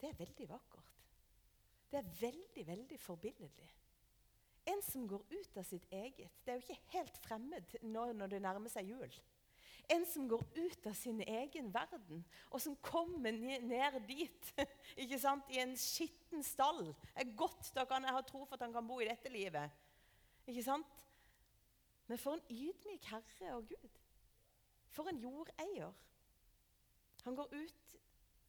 Det 0.00 0.10
er 0.10 0.18
veldig 0.18 0.48
vakkert. 0.50 0.90
Det 1.90 2.00
er 2.00 2.14
veldig, 2.20 2.66
veldig 2.66 2.98
forbilledlig. 3.00 3.70
En 4.66 4.82
som 4.82 5.06
går 5.08 5.22
ut 5.30 5.56
av 5.60 5.64
sitt 5.68 5.86
eget. 5.92 6.32
Det 6.44 6.52
er 6.52 6.58
jo 6.58 6.64
ikke 6.64 6.92
helt 6.96 7.16
fremmed 7.26 7.78
nå 7.84 8.06
når 8.16 8.32
det 8.32 8.42
nærmer 8.44 8.72
seg 8.72 8.88
jul. 8.94 9.16
En 9.92 10.06
som 10.08 10.28
går 10.28 10.40
ut 10.56 10.86
av 10.88 10.94
sin 10.96 11.20
egen 11.20 11.66
verden, 11.74 12.22
og 12.48 12.60
som 12.62 12.76
kommer 12.80 13.34
ned 13.34 13.98
dit 14.08 14.52
ikke 15.02 15.18
sant, 15.20 15.50
i 15.52 15.60
en 15.60 15.74
skitten 15.76 16.44
stall. 16.44 16.86
Det 16.86 17.26
Er 17.26 17.34
godt, 17.36 17.72
Da 17.74 17.84
kan 17.84 18.04
jeg 18.04 18.16
ha 18.16 18.22
tro 18.24 18.44
for 18.44 18.56
at 18.56 18.64
han 18.64 18.72
kan 18.72 18.86
bo 18.88 19.00
i 19.00 19.08
dette 19.08 19.28
livet. 19.28 19.70
Ikke 20.46 20.64
sant? 20.64 21.04
Men 22.06 22.18
for 22.18 22.36
en 22.36 22.46
ydmyk 22.48 23.10
herre 23.10 23.52
og 23.56 23.68
Gud. 23.68 24.00
For 24.88 25.08
en 25.08 25.20
jordeier. 25.20 25.92
Han 27.24 27.36
går 27.36 27.52
ut 27.52 27.96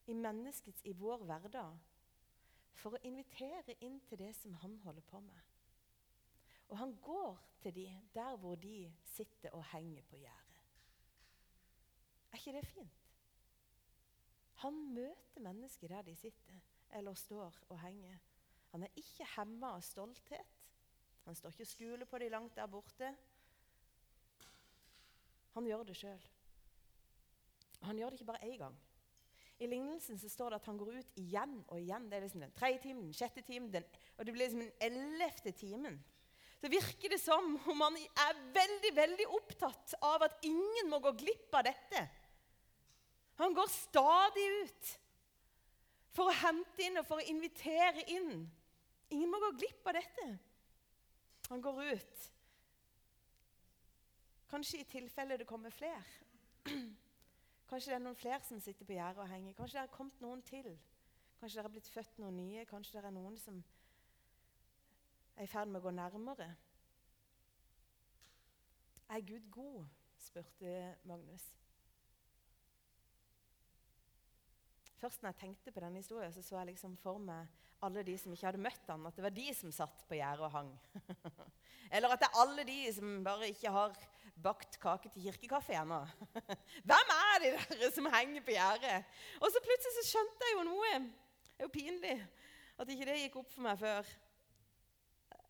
i 0.07 0.13
menneskets, 0.13 0.81
i 0.85 0.91
vår 0.91 1.23
hverdag, 1.25 1.77
for 2.75 2.95
å 2.95 3.03
invitere 3.07 3.77
inn 3.83 4.01
til 4.07 4.19
det 4.19 4.33
som 4.35 4.53
han 4.61 4.75
holder 4.83 5.05
på 5.07 5.19
med. 5.23 5.54
Og 6.67 6.77
han 6.77 6.95
går 7.01 7.41
til 7.61 7.75
de 7.75 8.01
der 8.13 8.35
hvor 8.35 8.55
de 8.55 8.93
sitter 9.03 9.49
og 9.49 9.65
henger 9.71 10.03
på 10.09 10.15
gjerdet. 10.15 10.61
Er 12.31 12.37
ikke 12.37 12.57
det 12.57 12.67
fint? 12.67 13.01
Han 14.55 14.93
møter 14.93 15.41
mennesker 15.41 15.87
der 15.87 16.01
de 16.01 16.15
sitter 16.15 16.59
eller 16.95 17.13
står 17.13 17.53
og 17.69 17.79
henger. 17.79 18.17
Han 18.71 18.83
er 18.83 18.87
ikke 18.95 19.27
hemma 19.35 19.75
av 19.75 19.81
stolthet. 19.81 20.65
Han 21.25 21.35
står 21.35 21.53
ikke 21.53 21.67
og 21.67 21.67
skuler 21.67 22.05
på 22.05 22.19
de 22.21 22.29
langt 22.29 22.55
der 22.55 22.67
borte. 22.67 23.15
Han 25.55 25.67
gjør 25.67 25.83
det 25.87 25.95
sjøl. 25.97 26.25
Han 27.81 27.97
gjør 27.97 28.09
det 28.09 28.19
ikke 28.19 28.31
bare 28.31 28.43
én 28.43 28.57
gang. 28.57 28.75
I 29.59 29.67
lignelsen 29.67 30.19
så 30.19 30.29
står 30.29 30.49
det 30.49 30.59
at 30.59 30.65
han 30.65 30.77
går 30.77 30.97
ut 30.99 31.19
igjen 31.19 31.55
og 31.67 31.79
igjen. 31.79 32.09
Det 32.11 32.17
er 32.17 32.25
liksom 32.25 32.43
den 32.43 32.51
tredje 32.51 32.81
timen, 32.83 33.05
den 33.07 33.15
sjette 33.15 33.41
timen, 33.41 33.71
den, 33.73 33.85
og 34.17 34.25
det 34.25 34.33
blir 34.33 34.43
liksom 34.43 34.65
den 34.65 34.73
ellevte 34.83 35.51
timen. 35.55 36.01
Så 36.61 36.71
virker 36.71 37.11
det 37.11 37.19
som 37.21 37.55
om 37.71 37.81
han 37.83 37.97
er 37.99 38.43
veldig 38.55 38.91
veldig 38.95 39.25
opptatt 39.37 39.95
av 40.05 40.23
at 40.25 40.45
ingen 40.47 40.89
må 40.89 41.01
gå 41.03 41.11
glipp 41.19 41.55
av 41.57 41.65
dette. 41.67 42.05
Han 43.41 43.53
går 43.53 43.67
stadig 43.71 44.45
ut 44.63 44.91
for 46.15 46.31
å 46.31 46.37
hente 46.45 46.85
inn 46.85 47.01
og 47.01 47.07
for 47.07 47.19
å 47.19 47.27
invitere 47.27 48.05
inn. 48.15 48.45
Ingen 49.11 49.31
må 49.31 49.41
gå 49.43 49.51
glipp 49.59 49.89
av 49.91 49.97
dette. 49.99 50.27
Han 51.51 51.61
går 51.61 51.83
ut. 51.97 52.29
Kanskje 54.49 54.79
i 54.79 54.87
tilfelle 54.89 55.37
det 55.37 55.47
kommer 55.49 55.73
flere. 55.73 56.03
Kanskje 57.69 57.91
det 57.91 57.97
er 57.97 58.03
noen 58.05 58.17
flere 58.17 58.41
som 58.47 58.61
sitter 58.61 58.87
på 58.87 58.95
gjerdet 58.95 59.23
og 59.23 59.29
henger. 59.29 59.57
Kanskje 59.57 59.79
det 59.79 59.83
er 59.83 59.95
kommet 59.97 60.21
noen 60.23 60.41
til. 60.45 60.69
Kanskje 61.41 61.59
det 61.59 61.65
er 61.65 61.73
blitt 61.75 61.91
født 61.91 62.19
noen 62.21 62.37
nye. 62.39 62.65
Kanskje 62.69 63.01
det 63.01 63.09
er 63.09 63.15
noen 63.17 63.35
som 63.41 63.59
er 65.35 65.43
i 65.43 65.51
ferd 65.51 65.69
med 65.71 65.81
å 65.81 65.85
gå 65.85 65.93
nærmere. 65.95 66.49
Er 69.09 69.27
Gud 69.27 69.51
god? 69.51 69.85
spurte 70.17 70.95
Magnus. 71.05 71.43
Først 74.97 75.21
når 75.21 75.33
jeg 75.33 75.41
tenkte 75.43 75.71
på 75.71 75.83
denne 75.83 76.01
historien, 76.01 76.33
så 76.33 76.41
så 76.41 76.57
jeg 76.57 76.71
liksom 76.71 76.95
for 76.97 77.19
meg 77.21 77.51
alle 77.83 78.01
de 78.07 78.15
som 78.17 78.33
ikke 78.33 78.47
hadde 78.47 78.63
møtt 78.63 78.87
ham, 78.89 79.05
at 79.05 79.17
det 79.17 79.25
var 79.25 79.33
de 79.35 79.45
som 79.53 79.73
satt 79.75 80.03
på 80.09 80.17
gjerdet 80.17 80.47
og 80.47 80.53
hang. 80.53 80.71
Eller 81.93 82.13
at 82.13 82.23
det 82.23 82.29
er 82.29 82.39
alle 82.41 82.65
de 82.65 82.77
som 82.95 83.11
bare 83.25 83.51
ikke 83.51 83.73
har 83.75 83.99
bakt 84.41 84.79
kake 84.81 85.11
til 85.13 85.27
kirkekaffe 85.27 85.75
ennå. 85.77 85.99
Hvem 86.89 87.13
er 87.17 87.43
de 87.43 87.51
der 87.53 87.91
som 87.93 88.09
henger 88.15 88.41
på 88.47 88.55
gjerdet? 88.55 89.13
Og 89.41 89.51
så 89.51 89.61
plutselig 89.63 89.99
så 89.99 90.07
skjønte 90.09 90.49
jeg 90.49 90.57
jo 90.57 90.65
noe. 90.71 90.93
Det 91.51 91.59
er 91.59 91.67
jo 91.67 91.75
pinlig 91.75 92.15
at 92.81 92.91
ikke 92.91 93.07
det 93.11 93.19
gikk 93.21 93.37
opp 93.43 93.51
for 93.53 93.67
meg 93.67 93.79
før. 93.79 94.15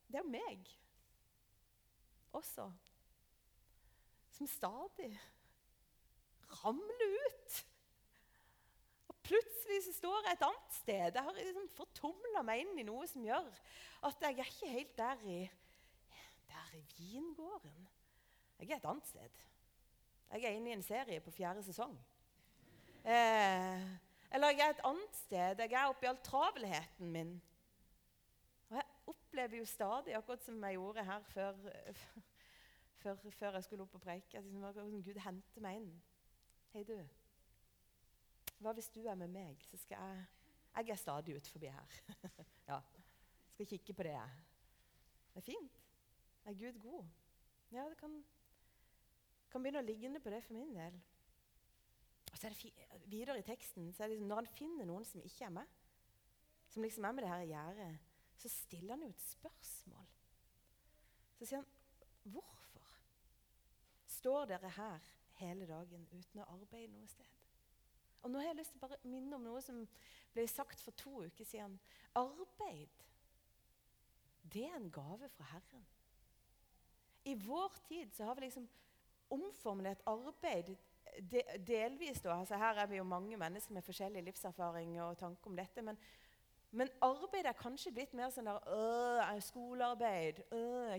Det 0.08 0.20
er 0.22 0.28
meg 0.30 0.68
også. 2.36 2.68
Som 4.36 4.48
stadig 4.48 5.12
ramler 6.64 7.06
ut. 7.28 7.66
Og 9.08 9.16
plutselig 9.24 9.84
så 9.86 9.94
står 9.94 10.22
jeg 10.26 10.38
et 10.38 10.48
annet 10.48 10.80
sted. 10.80 11.06
Jeg 11.16 11.24
har 11.28 11.38
liksom 11.40 11.70
fortumla 11.78 12.44
meg 12.46 12.64
inn 12.66 12.80
i 12.82 12.88
noe 12.88 13.08
som 13.10 13.26
gjør 13.26 13.50
at 14.06 14.22
jeg 14.22 14.38
er 14.38 14.52
ikke 14.52 14.74
helt 14.76 14.98
der 14.98 15.24
i, 15.26 15.40
der 16.52 16.78
i 16.78 16.84
vingården. 16.98 17.88
Jeg 18.60 18.70
er 18.72 18.78
et 18.78 18.90
annet 18.92 19.08
sted. 19.08 19.44
Jeg 20.32 20.44
er 20.44 20.58
inne 20.58 20.72
i 20.72 20.76
en 20.76 20.84
serie 20.84 21.22
på 21.24 21.32
fjerde 21.32 21.64
sesong. 21.64 21.96
Eh, 23.06 23.82
eller 24.36 24.56
jeg 24.56 24.66
er 24.66 24.74
et 24.74 24.88
annet 24.88 25.20
sted. 25.20 25.60
Jeg 25.64 25.72
er 25.72 25.92
oppi 25.92 26.10
all 26.10 26.22
travelheten 26.26 27.12
min. 27.12 27.36
Opplever 29.06 29.58
jo 29.58 29.66
stadig, 29.66 30.16
akkurat 30.18 30.44
som 30.44 30.64
jeg 30.64 30.78
gjorde 30.78 31.04
her 31.06 31.24
før, 31.30 31.60
før, 33.04 33.16
før 33.32 33.58
jeg 33.60 33.64
skulle 33.64 33.84
opp 33.84 33.96
og 33.96 34.02
preike 34.02 34.38
at 34.40 34.44
Gud 35.06 35.20
henter 35.22 35.62
meg 35.62 35.82
inn. 35.82 35.92
Hei, 36.74 36.84
du. 36.84 36.98
Hva 38.60 38.74
hvis 38.74 38.90
du 38.90 39.04
er 39.06 39.16
med 39.20 39.32
meg, 39.32 39.62
så 39.64 39.78
skal 39.78 40.02
jeg 40.02 40.26
Jeg 40.76 40.90
er 40.92 41.00
stadig 41.00 41.36
ut 41.36 41.48
forbi 41.48 41.68
her. 41.72 42.00
ja. 42.70 42.82
Skal 43.54 43.68
kikke 43.68 43.94
på 43.94 44.04
det. 44.04 44.12
jeg. 44.12 44.30
Det 45.34 45.38
er 45.40 45.46
fint. 45.46 45.78
Er 46.46 46.54
Gud 46.54 46.80
god? 46.82 47.06
Ja, 47.72 47.86
det 47.90 47.98
kan 47.98 48.24
kan 49.56 49.64
begynne 49.64 49.80
å 49.80 49.88
ligne 49.88 50.20
på 50.20 50.32
det 50.34 50.42
for 50.44 50.52
min 50.58 50.74
del. 50.76 50.96
Og 52.28 52.36
så 52.36 52.50
er 52.50 52.56
det 52.56 53.06
Videre 53.08 53.40
i 53.40 53.46
teksten 53.46 53.88
så 53.94 54.04
er 54.04 54.10
det 54.10 54.18
liksom, 54.18 54.28
når 54.28 54.42
han 54.42 54.50
finner 54.52 54.88
noen 54.90 55.06
som 55.08 55.24
ikke 55.24 55.46
er 55.48 55.54
med, 55.56 55.76
som 56.74 56.84
liksom 56.84 57.06
er 57.08 57.16
med 57.16 57.24
det 57.24 57.30
her 57.32 57.46
gjerdet, 57.48 58.10
så 58.38 58.50
stiller 58.50 58.96
han 58.96 59.04
jo 59.04 59.10
et 59.10 59.22
spørsmål. 59.22 60.06
Så 61.36 61.46
sier 61.46 61.58
han, 61.58 61.68
'Hvorfor 62.24 63.00
står 64.06 64.46
dere 64.46 64.70
her 64.70 65.00
hele 65.34 65.68
dagen 65.68 66.08
uten 66.12 66.40
å 66.40 66.50
arbeide 66.54 66.94
noe 66.94 67.08
sted?' 67.08 67.36
Og 68.24 68.32
Nå 68.32 68.40
har 68.40 68.48
jeg 68.48 68.56
lyst 68.56 68.72
til 68.72 68.80
å 68.82 68.88
bare 68.88 68.98
minne 69.04 69.36
om 69.36 69.44
noe 69.44 69.62
som 69.62 69.88
ble 70.34 70.48
sagt 70.48 70.82
for 70.82 70.92
to 70.92 71.12
uker 71.28 71.46
siden. 71.46 71.80
Arbeid, 72.16 73.04
det 74.54 74.64
er 74.66 74.76
en 74.76 74.92
gave 74.92 75.30
fra 75.30 75.44
Herren. 75.44 75.86
I 77.26 77.36
vår 77.36 77.78
tid 77.88 78.14
så 78.14 78.26
har 78.26 78.36
vi 78.36 78.42
liksom 78.42 78.68
omformulert 79.30 80.02
arbeid 80.06 80.76
delvis. 81.68 82.22
Da. 82.22 82.40
Altså, 82.40 82.58
her 82.58 82.82
er 82.82 82.86
vi 82.86 82.96
jo 82.96 83.04
mange 83.04 83.38
mennesker 83.38 83.74
med 83.74 83.86
forskjellig 83.86 84.24
livserfaring 84.24 85.02
og 85.02 85.18
tanke 85.18 85.50
om 85.50 85.56
dette. 85.56 85.82
Men, 85.82 85.98
men 86.76 86.92
arbeid 87.04 87.48
er 87.48 87.56
kanskje 87.56 87.94
blitt 87.96 88.14
mer 88.18 88.32
sånn 88.34 88.50
der 88.50 89.42
skolearbeid, 89.46 90.42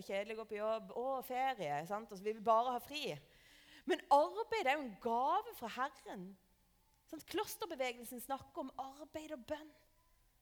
kjedelig 0.07 0.35
å 0.35 0.39
gå 0.41 0.45
på 0.49 0.57
jobb, 0.57 0.93
å, 0.97 1.07
ferie. 1.25 1.79
Sant? 1.89 2.09
Og 2.11 2.17
så 2.17 2.25
vil 2.25 2.39
vi 2.39 2.45
bare 2.45 2.73
ha 2.73 2.81
fri. 2.81 3.11
Men 3.87 4.01
arbeid 4.11 4.67
er 4.67 4.77
jo 4.77 4.85
en 4.87 4.95
gave 5.03 5.53
fra 5.59 5.69
Herren. 5.77 6.25
Sånn, 7.07 7.23
klosterbevegelsen 7.29 8.23
snakker 8.25 8.65
om 8.65 8.73
arbeid 8.83 9.35
og 9.37 9.45
bønn. 9.47 9.69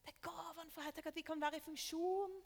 Det 0.05 0.13
er 0.13 0.21
gaven 0.25 0.71
fra 0.73 0.87
Herren. 0.87 1.11
At 1.11 1.19
vi 1.19 1.25
kan 1.27 1.41
være 1.41 1.59
i 1.59 1.65
funksjon 1.65 2.39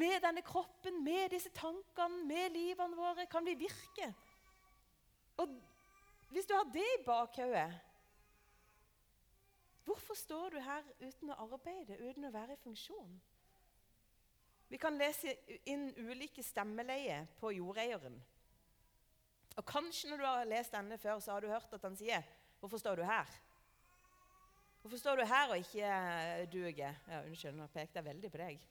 med 0.00 0.16
denne 0.24 0.42
kroppen, 0.46 1.02
med 1.04 1.34
disse 1.34 1.52
tankene, 1.54 2.24
med 2.26 2.56
livene 2.56 2.96
våre. 2.96 3.28
Kan 3.30 3.44
vi 3.46 3.58
virke? 3.60 4.08
Og 5.42 5.52
hvis 6.32 6.48
du 6.48 6.56
har 6.56 6.68
det 6.72 6.88
i 6.96 7.02
bakhodet 7.06 7.68
Hvorfor 9.84 10.14
står 10.14 10.50
du 10.54 10.58
her 10.62 10.82
uten 11.00 11.30
å 11.32 11.38
arbeide, 11.44 11.98
uten 11.98 12.28
å 12.28 12.32
være 12.34 12.54
i 12.54 12.62
funksjon? 12.62 13.14
Vi 14.72 14.78
kan 14.80 14.96
lese 14.96 15.34
inn 15.68 15.90
ulike 16.00 16.42
stemmeleier 16.42 17.26
på 17.40 17.50
jordeieren. 17.52 18.14
Og 19.58 19.64
Kanskje 19.68 20.10
når 20.10 20.22
du 20.22 20.26
har 20.26 20.48
lest 20.48 20.72
denne 20.72 20.98
før, 20.98 21.18
så 21.20 21.34
har 21.34 21.44
du 21.44 21.50
hørt 21.50 21.74
at 21.74 21.82
han 21.82 21.96
sier 21.96 22.22
'Hvorfor 22.60 22.78
står 22.78 22.96
du 22.96 23.02
her?' 23.02 23.40
Hvorfor 24.82 24.96
står 24.98 25.16
du 25.16 25.24
her 25.24 25.50
og 25.50 25.58
ikke 25.58 26.46
duger? 26.52 26.94
Ja, 27.08 27.20
Unnskyld, 27.22 27.54
nå 27.54 27.66
pekte 27.66 27.98
jeg 27.98 28.04
veldig 28.04 28.30
på 28.30 28.38
deg. 28.38 28.64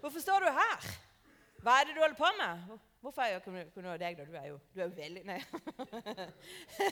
Hvorfor 0.00 0.20
står 0.20 0.40
du 0.40 0.46
her? 0.46 0.88
Hva 1.62 1.80
er 1.80 1.84
det 1.84 1.94
du 1.94 2.00
holder 2.00 2.16
på 2.16 2.30
med? 2.38 2.78
Hvorfor 3.00 3.22
er 3.22 3.26
jeg 3.26 3.36
ikke 3.36 3.82
noe 3.82 3.92
av 3.92 3.98
deg, 3.98 4.18
da? 4.18 4.24
Du 4.24 4.34
er 4.34 4.46
jo, 4.46 4.58
du 4.74 4.80
er 4.80 4.84
jo 4.84 4.94
veldig 4.96 5.24
Nei. 5.26 5.38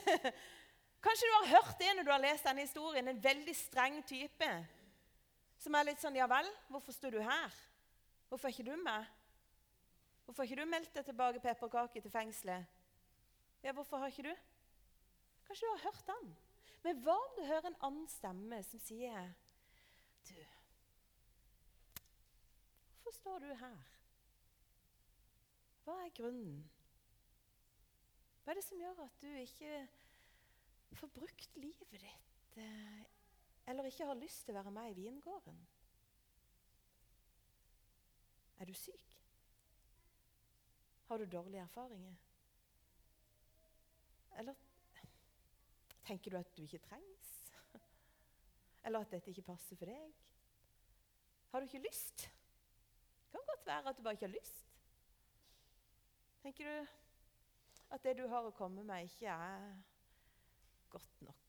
Kanskje 1.06 1.26
du 1.26 1.34
har 1.34 1.52
hørt 1.54 1.78
det 1.78 1.92
når 1.94 2.02
du 2.02 2.10
har 2.10 2.22
lest 2.24 2.46
denne 2.48 2.64
historien. 2.64 3.08
En 3.08 3.22
veldig 3.22 3.54
streng 3.56 4.00
type. 4.06 4.48
Som 5.62 5.76
er 5.78 5.86
litt 5.86 6.02
sånn 6.02 6.16
Ja 6.18 6.26
vel, 6.26 6.48
hvorfor 6.66 6.94
står 6.96 7.14
du 7.14 7.20
her? 7.22 7.54
Hvorfor 8.26 8.48
er 8.48 8.56
ikke 8.56 8.66
du 8.66 8.74
med? 8.82 9.12
Hvorfor 10.24 10.42
har 10.42 10.50
ikke 10.50 10.64
du 10.64 10.70
meldt 10.72 10.96
deg 10.96 11.06
tilbake 11.06 11.42
pepperkake 11.44 12.02
til 12.02 12.10
fengselet? 12.10 12.66
Ja, 13.62 13.72
hvorfor 13.72 14.02
har 14.02 14.10
ikke 14.10 14.26
du? 14.26 14.34
Kanskje 15.46 15.68
du 15.68 15.72
har 15.76 15.84
hørt 15.84 16.08
den. 16.10 16.32
Men 16.82 17.02
hva 17.06 17.14
om 17.22 17.36
du 17.36 17.44
hører 17.46 17.68
en 17.70 17.78
annen 17.88 18.08
stemme 18.10 18.58
som 18.66 18.82
sier 18.82 19.30
Du, 20.26 20.34
hvorfor 22.90 23.14
står 23.14 23.38
du 23.46 23.52
her? 23.62 23.84
Hva 25.84 26.00
er 26.02 26.10
grunnen? 26.18 26.64
Hva 28.42 28.50
er 28.50 28.58
det 28.58 28.66
som 28.66 28.82
gjør 28.82 29.04
at 29.06 29.22
du 29.22 29.30
ikke 29.38 29.86
får 30.94 31.08
brukt 31.08 31.56
livet 31.56 31.90
ditt, 31.90 32.56
eh, 32.56 33.02
eller 33.66 33.84
ikke 33.84 34.06
har 34.06 34.14
lyst 34.14 34.44
til 34.44 34.54
å 34.54 34.60
være 34.60 34.70
med 34.70 34.90
i 34.90 35.00
vingården? 35.00 35.58
Er 38.58 38.64
du 38.64 38.74
syk? 38.74 39.16
Har 41.08 41.18
du 41.18 41.24
dårlige 41.24 41.62
erfaringer? 41.62 42.14
Eller 44.38 44.54
tenker 46.04 46.30
du 46.30 46.36
at 46.36 46.56
du 46.56 46.62
ikke 46.62 46.78
trengs? 46.78 47.52
Eller 48.84 49.00
at 49.00 49.10
dette 49.10 49.30
ikke 49.30 49.42
passer 49.42 49.76
for 49.76 49.90
deg? 49.90 50.14
Har 51.50 51.60
du 51.60 51.66
ikke 51.66 51.88
lyst? 51.88 52.30
Det 53.26 53.30
kan 53.32 53.40
godt 53.46 53.66
være 53.66 53.88
at 53.88 53.98
du 53.98 54.02
bare 54.02 54.12
ikke 54.12 54.26
har 54.26 54.38
lyst. 54.38 54.66
Tenker 56.42 56.64
du 56.64 56.86
at 57.90 58.02
det 58.02 58.16
du 58.18 58.26
har 58.28 58.46
å 58.46 58.54
komme 58.54 58.84
med, 58.84 59.06
ikke 59.08 59.30
er 59.30 59.70
godt 60.96 61.22
nok? 61.28 61.42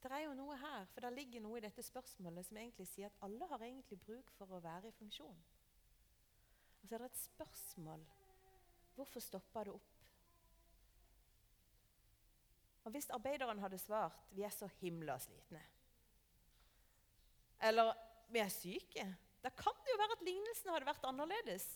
Det 0.00 0.10
er 0.16 0.24
jo 0.24 0.34
noe 0.34 0.56
her, 0.56 0.86
for 0.90 1.04
det 1.04 1.12
ligger 1.12 1.42
noe 1.44 1.58
i 1.60 1.62
dette 1.62 1.82
spørsmålet 1.84 2.46
som 2.48 2.58
egentlig 2.58 2.86
sier 2.88 3.10
at 3.10 3.24
alle 3.26 3.46
har 3.50 3.62
egentlig 3.66 3.98
bruk 4.00 4.30
for 4.38 4.56
å 4.56 4.62
være 4.64 4.88
i 4.88 4.96
funksjon. 4.96 5.42
Og 6.80 6.88
så 6.88 6.96
er 6.96 7.04
det 7.04 7.10
et 7.10 7.20
spørsmål 7.20 8.06
hvorfor 8.96 9.22
stoppa 9.22 9.64
det 9.68 9.74
opp? 9.76 9.90
Og 12.88 12.94
Hvis 12.94 13.10
arbeideren 13.12 13.60
hadde 13.60 13.78
svart 13.78 14.32
vi 14.32 14.42
er 14.42 14.54
så 14.56 14.66
himla 14.80 15.18
slitne, 15.20 15.60
eller 17.60 17.92
vi 18.32 18.40
er 18.40 18.48
syke. 18.48 19.04
Da 19.44 19.52
kan 19.52 19.76
det 19.84 19.92
jo 19.92 20.00
være 20.00 20.16
at 20.16 20.24
lignelsen 20.24 20.72
hadde 20.72 20.88
vært 20.88 21.06
annerledes. 21.08 21.66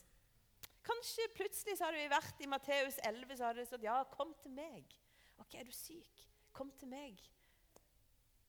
Kanskje 0.85 1.31
plutselig 1.33 1.79
så 1.79 1.89
hadde 1.89 2.03
vi 2.03 2.13
vært 2.13 2.43
i 2.45 2.49
Matteus 2.51 2.99
11 3.09 3.39
så 3.39 3.49
hadde 3.49 3.63
det 3.63 3.69
stått 3.71 3.87
ja, 3.87 3.97
kom 4.13 4.35
til 4.43 4.53
meg. 4.53 4.97
Ok, 5.41 5.57
er 5.57 5.65
du 5.65 5.73
syk? 5.73 6.25
Kom 6.55 6.71
til 6.79 6.91
meg. 6.93 7.21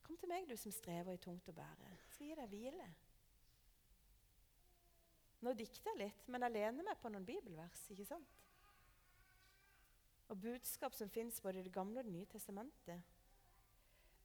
Kom 0.06 0.18
til 0.20 0.30
meg, 0.30 0.46
du 0.50 0.54
som 0.60 0.74
strever 0.74 1.16
i 1.16 1.22
tungt 1.22 1.48
å 1.50 1.56
bære. 1.56 1.90
Jeg 1.90 2.02
skal 2.12 2.34
deg 2.42 2.52
hvile. 2.52 2.90
Nå 5.46 5.54
dikter 5.58 5.92
jeg 5.92 6.02
litt, 6.04 6.28
men 6.32 6.46
jeg 6.46 6.56
lener 6.56 6.86
meg 6.86 7.00
på 7.02 7.10
noen 7.14 7.26
bibelvers. 7.26 7.88
ikke 7.94 8.08
sant? 8.08 8.42
Og 10.30 10.40
budskap 10.42 10.96
som 10.98 11.10
fins 11.10 11.38
både 11.42 11.62
i 11.62 11.64
Det 11.64 11.74
gamle 11.74 12.02
og 12.02 12.06
Det 12.06 12.14
nye 12.14 12.30
testamentet. 12.30 13.02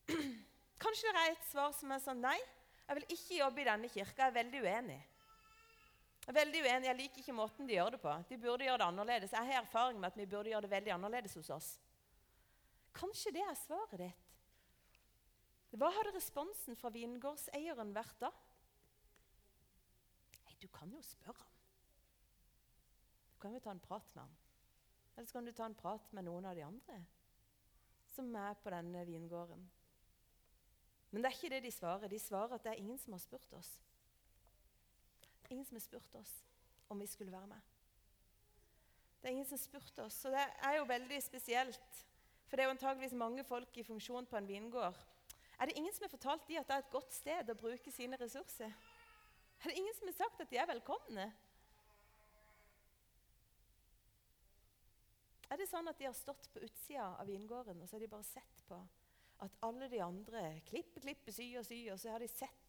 Kanskje 0.83 1.13
det 1.13 1.23
er 1.23 1.35
et 1.35 1.49
svar 1.51 1.75
som 1.77 1.93
er 1.93 2.01
sånn 2.01 2.23
Nei, 2.25 2.39
jeg 2.87 2.99
vil 2.99 3.13
ikke 3.17 3.41
jobbe 3.41 3.61
i 3.63 3.69
denne 3.69 3.89
kirka. 3.93 4.25
Jeg 4.25 4.33
er 4.33 4.39
veldig 4.39 4.63
uenig. 4.65 5.01
Jeg 6.21 6.35
er 6.35 6.37
veldig 6.37 6.61
uenig, 6.63 6.87
jeg 6.87 6.99
liker 6.99 7.23
ikke 7.23 7.35
måten 7.35 7.69
de 7.69 7.75
gjør 7.75 7.95
det 7.95 8.01
på. 8.03 8.17
De 8.29 8.39
burde 8.39 8.67
gjøre 8.67 8.81
det 8.83 8.87
annerledes. 8.87 9.33
Jeg 9.33 9.49
har 9.49 9.63
erfaring 9.63 10.01
med 10.01 10.13
at 10.13 10.19
vi 10.19 10.27
burde 10.29 10.53
gjøre 10.53 10.67
det 10.67 10.73
veldig 10.75 10.93
annerledes 10.95 11.35
hos 11.41 11.51
oss. 11.55 11.71
Kanskje 12.95 13.33
det 13.35 13.43
er 13.47 13.57
svaret 13.59 14.03
ditt. 14.03 14.27
Hva 15.79 15.91
hadde 15.95 16.13
responsen 16.17 16.77
fra 16.79 16.91
vingårdseieren 16.91 17.93
vært 17.95 18.17
da? 18.23 18.31
Nei, 20.45 20.57
du 20.63 20.67
kan 20.75 20.91
jo 20.91 21.03
spørre 21.07 21.39
ham. 21.39 21.59
Du 23.35 23.39
kan 23.43 23.55
jo 23.55 23.63
ta 23.65 23.73
en 23.73 23.83
prat 23.83 24.15
med 24.17 24.25
ham. 24.25 24.39
Eller 25.15 25.29
så 25.29 25.39
kan 25.39 25.47
du 25.47 25.53
ta 25.55 25.67
en 25.71 25.79
prat 25.79 26.13
med 26.17 26.27
noen 26.27 26.49
av 26.51 26.59
de 26.59 26.67
andre 26.67 26.99
som 28.11 28.35
er 28.37 28.57
på 28.59 28.73
denne 28.75 29.05
vingården. 29.07 29.63
Men 31.11 31.23
det 31.23 31.31
er 31.31 31.37
ikke 31.37 31.53
det 31.55 31.63
de 31.65 31.73
svarer. 31.75 32.11
De 32.11 32.19
svarer 32.19 32.57
at 32.57 32.65
det 32.67 32.73
er 32.75 32.83
ingen 32.83 32.99
som 32.99 33.15
har 33.15 33.23
spurt 33.23 33.55
oss. 33.59 33.71
Ingen 35.51 35.67
som 35.67 35.77
har 35.77 35.83
spurt 35.85 36.15
oss 36.15 36.33
om 36.89 37.01
vi 37.03 37.07
skulle 37.11 37.33
være 37.35 37.51
med. 37.51 37.61
Det 39.21 39.29
er 39.29 39.35
ingen 39.35 39.47
som 39.47 39.59
har 39.59 39.65
spurt 39.65 39.99
oss. 39.99 40.25
Og 40.25 40.33
det 40.35 40.47
er 40.67 40.77
jo 40.79 40.87
veldig 40.89 41.19
spesielt. 41.23 42.05
For 42.49 42.57
det 42.57 42.65
er 42.65 42.71
jo 42.71 42.77
antageligvis 42.77 43.19
mange 43.19 43.45
folk 43.45 43.77
i 43.79 43.87
funksjon 43.87 44.27
på 44.27 44.39
en 44.39 44.49
vingård. 44.49 44.97
Er 45.61 45.69
det 45.69 45.77
ingen 45.77 45.93
som 45.95 46.07
har 46.07 46.15
fortalt 46.15 46.49
dem 46.49 46.63
at 46.63 46.71
det 46.71 46.77
er 46.77 46.85
et 46.87 46.95
godt 46.95 47.13
sted 47.13 47.53
å 47.53 47.59
bruke 47.59 47.93
sine 47.93 48.19
ressurser? 48.19 48.73
Er 49.61 49.69
det 49.69 49.77
ingen 49.77 49.95
som 49.99 50.09
har 50.09 50.17
sagt 50.17 50.41
at 50.41 50.51
de 50.51 50.59
er 50.59 50.71
velkomne? 50.71 51.27
Er 55.51 55.59
det 55.59 55.67
sånn 55.69 55.91
at 55.91 55.99
de 55.99 56.07
har 56.07 56.17
stått 56.17 56.49
på 56.55 56.63
utsida 56.65 57.11
av 57.19 57.29
vingården 57.29 57.83
og 57.83 57.89
så 57.91 57.99
har 57.99 58.05
de 58.05 58.11
bare 58.13 58.27
sett 58.27 58.65
på 58.69 58.79
at 59.45 59.57
alle 59.67 59.89
de 59.91 60.01
andre 60.05 60.43
klipper, 60.69 61.03
klipper, 61.03 61.35
syr 61.35 61.61
og 61.61 61.67
syr, 61.67 61.93
og 61.93 62.01
så 62.01 62.13
har 62.15 62.23
de 62.23 62.29
sett 62.31 62.60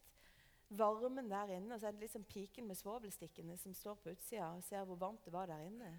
varmen 0.78 1.30
der 1.30 1.52
inne, 1.56 1.74
og 1.74 1.80
så 1.80 1.88
er 1.88 1.96
det 1.96 2.04
liksom 2.04 2.24
piken 2.24 2.66
med 2.66 2.78
svovelstikkene 2.78 3.56
som 3.60 3.74
står 3.74 4.00
på 4.00 4.12
utsida 4.14 4.48
og 4.56 4.64
ser 4.64 4.84
hvor 4.88 5.00
varmt 5.00 5.24
det 5.24 5.32
var 5.32 5.50
der 5.50 5.64
inne. 5.66 5.92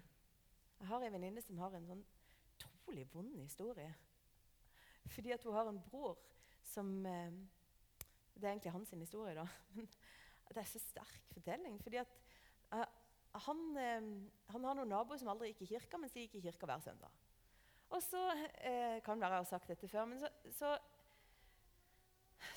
Jeg 0.80 0.88
har 0.90 1.02
en 1.02 1.14
venninne 1.14 1.42
som 1.42 1.58
har 1.62 1.74
en 1.76 1.86
sånn 1.88 2.02
utrolig 2.54 3.06
vond 3.12 3.36
historie. 3.38 3.92
Fordi 5.14 5.34
at 5.34 5.44
hun 5.44 5.54
har 5.54 5.68
en 5.68 5.82
bror 5.90 6.18
som 6.64 7.06
eh, 7.06 7.32
Det 8.34 8.48
er 8.48 8.50
egentlig 8.50 8.72
hans 8.72 8.90
historie, 8.90 9.34
da. 9.34 9.44
Men 9.74 9.86
det 10.48 10.60
er 10.60 10.66
så 10.68 10.78
sterk 10.78 11.28
fortelling. 11.32 11.78
fordi 11.82 11.96
at 11.96 12.16
uh, 12.74 12.84
han, 13.46 13.60
eh, 13.76 14.08
han, 14.52 14.64
har 14.64 14.74
noen 14.74 14.90
naboer 14.90 15.18
som 15.18 15.30
aldri 15.32 15.52
gikk 15.52 15.64
i 15.64 15.70
kirka, 15.74 15.98
mens 15.98 16.12
de 16.14 16.26
gikk 16.26 16.36
i 16.38 16.42
kirka 16.48 16.66
hver 16.66 16.82
søndag. 16.82 17.14
Og 17.94 18.02
så 18.02 18.20
eh, 18.34 18.98
kan 19.04 19.20
være 19.20 19.38
jeg 19.38 19.44
har 19.44 19.48
sagt 19.48 19.70
dette 19.70 19.88
før, 19.88 20.06
men 20.10 20.20
så, 20.22 20.30
så, 20.50 20.74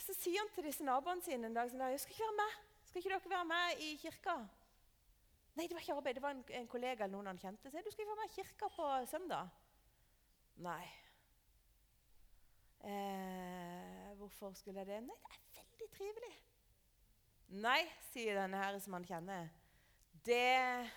så, 0.06 0.14
sier 0.14 0.40
han 0.40 0.50
til 0.56 0.68
disse 0.68 0.86
naboene 0.86 1.24
sine 1.26 1.48
en 1.48 1.54
dag 1.58 1.70
sånn 1.72 1.84
'Skal 1.98 2.14
ikke 2.14 2.28
være 2.28 2.42
med. 2.42 2.54
Skal 2.86 3.02
ikke 3.02 3.10
dere 3.10 3.30
være 3.30 3.46
med 3.46 3.82
i 3.84 3.96
kirka?' 3.98 4.50
Nei, 5.58 5.66
det 5.68 5.74
var 5.74 5.82
ikke 5.82 5.96
arbeid. 5.98 6.16
Det 6.16 6.22
var 6.22 6.32
en, 6.32 6.44
en 6.50 6.68
kollega 6.68 7.04
eller 7.04 7.16
noen 7.18 7.28
han 7.28 7.38
kjente. 7.38 7.72
Så, 7.72 7.82
'Du 7.82 7.92
skal 7.92 8.04
ikke 8.04 8.14
være 8.14 8.22
med 8.22 8.30
i 8.30 8.36
kirka 8.42 8.68
på 8.68 8.86
søndag.' 9.06 9.50
Nei. 10.58 10.86
Eh, 12.84 14.16
hvorfor 14.18 14.54
skulle 14.54 14.80
jeg 14.80 14.88
det? 14.88 15.02
Nei, 15.04 15.38
det 15.54 15.60
er 15.62 15.72
veldig 15.72 15.90
trivelig. 15.98 16.36
Nei, 17.48 17.82
sier 18.12 18.36
denne 18.42 18.60
her 18.60 18.78
som 18.80 18.94
han 18.98 19.06
kjenner. 19.06 19.50
Det 20.26 20.90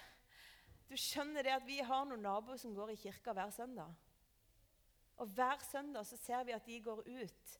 Du 0.90 0.96
skjønner 0.98 1.46
det 1.46 1.52
at 1.54 1.66
vi 1.66 1.76
har 1.86 2.04
noen 2.04 2.24
naboer 2.24 2.58
som 2.58 2.72
går 2.74 2.90
i 2.90 2.96
kirka 2.98 3.32
hver 3.32 3.52
søndag. 3.54 3.92
Og 5.22 5.28
hver 5.36 5.60
søndag 5.62 6.06
så 6.06 6.16
ser 6.16 6.42
vi 6.44 6.52
at 6.56 6.66
de 6.66 6.80
går 6.82 7.04
ut 7.06 7.52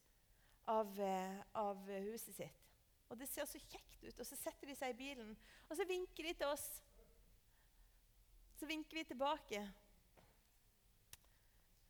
av, 0.68 1.00
eh, 1.00 1.42
av 1.54 1.86
huset 1.86 2.34
sitt. 2.34 2.66
Og 3.10 3.18
det 3.18 3.28
ser 3.28 3.48
så 3.48 3.58
kjekt 3.58 4.04
ut. 4.04 4.20
Og 4.20 4.26
så 4.26 4.36
setter 4.38 4.70
de 4.70 4.76
seg 4.78 4.94
i 4.94 4.98
bilen, 4.98 5.36
og 5.68 5.76
så 5.76 5.86
vinker 5.88 6.28
de 6.28 6.34
til 6.34 6.46
oss. 6.46 6.82
Så 8.60 8.68
vinker 8.68 9.00
vi 9.00 9.04
tilbake. 9.08 9.64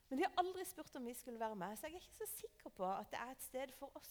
Men 0.08 0.18
de 0.18 0.26
har 0.26 0.42
aldri 0.42 0.64
spurt 0.66 0.96
om 0.98 1.06
vi 1.06 1.14
skulle 1.14 1.38
være 1.38 1.58
med, 1.58 1.76
så 1.78 1.86
jeg 1.86 2.00
er 2.00 2.02
ikke 2.02 2.18
så 2.18 2.26
sikker 2.32 2.72
på 2.74 2.86
at 2.88 3.10
det 3.12 3.20
er 3.20 3.30
et 3.30 3.44
sted 3.44 3.72
for 3.78 3.94
oss. 3.94 4.10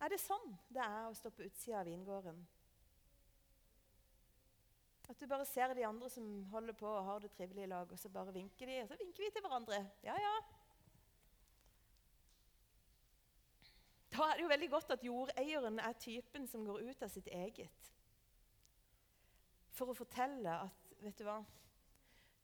Er 0.00 0.12
det 0.12 0.20
sånn 0.22 0.54
det 0.72 0.80
er 0.84 1.08
å 1.08 1.16
stå 1.16 1.32
på 1.34 1.44
utsida 1.48 1.80
av 1.82 1.90
vingården? 1.90 2.38
At 5.10 5.18
du 5.18 5.26
bare 5.26 5.44
ser 5.48 5.74
de 5.74 5.82
andre 5.84 6.06
som 6.12 6.26
holder 6.52 6.76
på 6.78 6.86
og 6.86 7.04
har 7.08 7.24
det 7.24 7.32
trivelig 7.34 7.64
i 7.66 7.72
lag, 7.72 7.90
og 7.90 7.98
så 7.98 8.08
bare 8.14 8.34
vinker 8.36 8.70
de, 8.70 8.78
og 8.84 8.92
så 8.92 8.98
vinker 9.00 9.26
vi 9.26 9.32
til 9.34 9.42
hverandre. 9.42 9.80
Ja, 10.06 10.14
ja. 10.14 10.36
Da 14.10 14.26
er 14.26 14.36
det 14.36 14.42
jo 14.42 14.50
veldig 14.50 14.70
godt 14.70 14.90
at 14.90 15.04
jordeieren 15.06 15.78
er 15.78 15.92
typen 16.02 16.46
som 16.50 16.64
går 16.66 16.82
ut 16.90 17.02
av 17.02 17.12
sitt 17.12 17.28
eget 17.30 17.90
for 19.80 19.92
å 19.92 19.96
fortelle 19.96 20.52
at 20.66 20.90
vet 21.00 21.16
du 21.16 21.24
hva, 21.24 21.38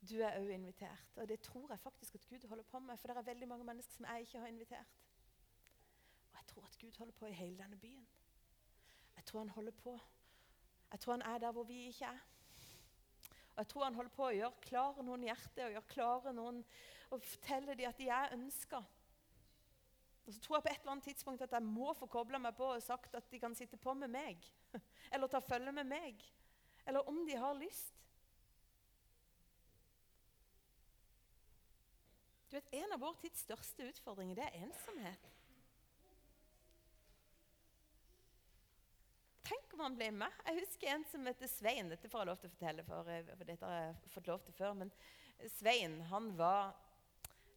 du 0.06 0.14
er 0.22 0.38
òg 0.38 0.52
invitert. 0.54 1.16
Og 1.20 1.28
det 1.28 1.40
tror 1.44 1.72
jeg 1.72 1.82
faktisk 1.82 2.14
at 2.16 2.26
Gud 2.30 2.46
holder 2.48 2.64
på 2.70 2.80
med, 2.80 2.96
for 2.96 3.10
det 3.10 3.16
er 3.16 3.26
veldig 3.26 3.48
mange 3.50 3.66
mennesker 3.68 3.98
som 3.98 4.06
jeg 4.08 4.24
ikke 4.24 4.40
har 4.40 4.52
invitert. 4.52 4.94
Og 6.30 6.38
jeg 6.38 6.46
tror 6.52 6.68
at 6.68 6.78
Gud 6.80 7.00
holder 7.02 7.18
på 7.18 7.26
i 7.28 7.36
hele 7.36 7.58
denne 7.58 7.76
byen. 7.82 8.06
Jeg 9.16 9.24
tror 9.24 9.42
han 9.42 9.52
holder 9.56 9.76
på. 9.82 9.98
Jeg 10.92 11.00
tror 11.00 11.12
han 11.12 11.26
er 11.28 11.38
der 11.42 11.52
hvor 11.52 11.64
vi 11.68 11.86
ikke 11.90 12.08
er. 12.08 12.24
Og 13.56 13.58
jeg 13.58 13.68
tror 13.68 13.84
han 13.84 13.94
holder 13.94 14.16
på 14.16 14.26
å 14.26 14.34
gjøre 14.36 14.64
klare 14.68 15.04
noen 15.04 15.24
hjerter 15.26 15.66
og 15.66 15.76
gjøre 15.76 15.92
klare 15.92 16.32
noen 16.36 16.62
og 17.10 17.22
fortelle 17.24 17.74
dem 17.74 17.88
at 17.88 17.98
de 17.98 18.08
er 18.12 18.34
ønska. 18.36 18.82
Og 20.26 20.34
så 20.34 20.40
tror 20.42 20.56
jeg 20.56 20.64
på 20.66 20.72
et 20.72 20.80
eller 20.80 20.92
annet 20.96 21.06
tidspunkt 21.06 21.42
at 21.42 21.52
jeg 21.54 21.62
må 21.62 21.92
få 21.94 22.08
kobla 22.10 22.38
meg 22.42 22.56
på 22.58 22.66
og 22.74 22.82
sagt 22.82 23.14
at 23.14 23.28
de 23.30 23.38
kan 23.38 23.54
sitte 23.54 23.78
på 23.78 23.94
med 23.94 24.10
meg. 24.10 24.42
Eller 25.14 25.30
ta 25.30 25.38
følge 25.38 25.72
med 25.72 25.86
meg. 25.86 26.24
Eller 26.86 27.06
om 27.08 27.20
de 27.26 27.36
har 27.38 27.54
lyst. 27.54 27.94
Du 32.50 32.56
vet, 32.56 32.74
En 32.74 32.92
av 32.94 33.00
vår 33.02 33.14
tids 33.22 33.42
største 33.46 33.86
utfordringer 33.90 34.38
det 34.38 34.48
er 34.48 34.62
ensomhet. 34.66 35.32
Tenk 39.46 39.74
om 39.76 39.84
han 39.84 39.98
ble 39.98 40.08
med. 40.10 40.38
Jeg 40.46 40.58
husker 40.64 40.90
en 40.90 41.04
som 41.06 41.26
heter 41.26 41.50
Svein. 41.50 41.90
Dette 41.92 42.10
får 42.10 42.22
jeg 42.22 42.30
lov 42.32 42.40
til 42.40 42.50
å 42.50 42.54
fortelle, 42.54 42.84
for, 42.86 43.10
eh, 43.10 43.28
for 43.30 43.46
dette 43.46 43.70
har 43.70 43.82
jeg 43.84 44.12
fått 44.14 44.30
lov 44.30 44.42
til 44.42 44.56
før. 44.58 44.74
Men 44.74 44.90
Svein 45.58 46.00
han 46.10 46.32
var, 46.38 46.74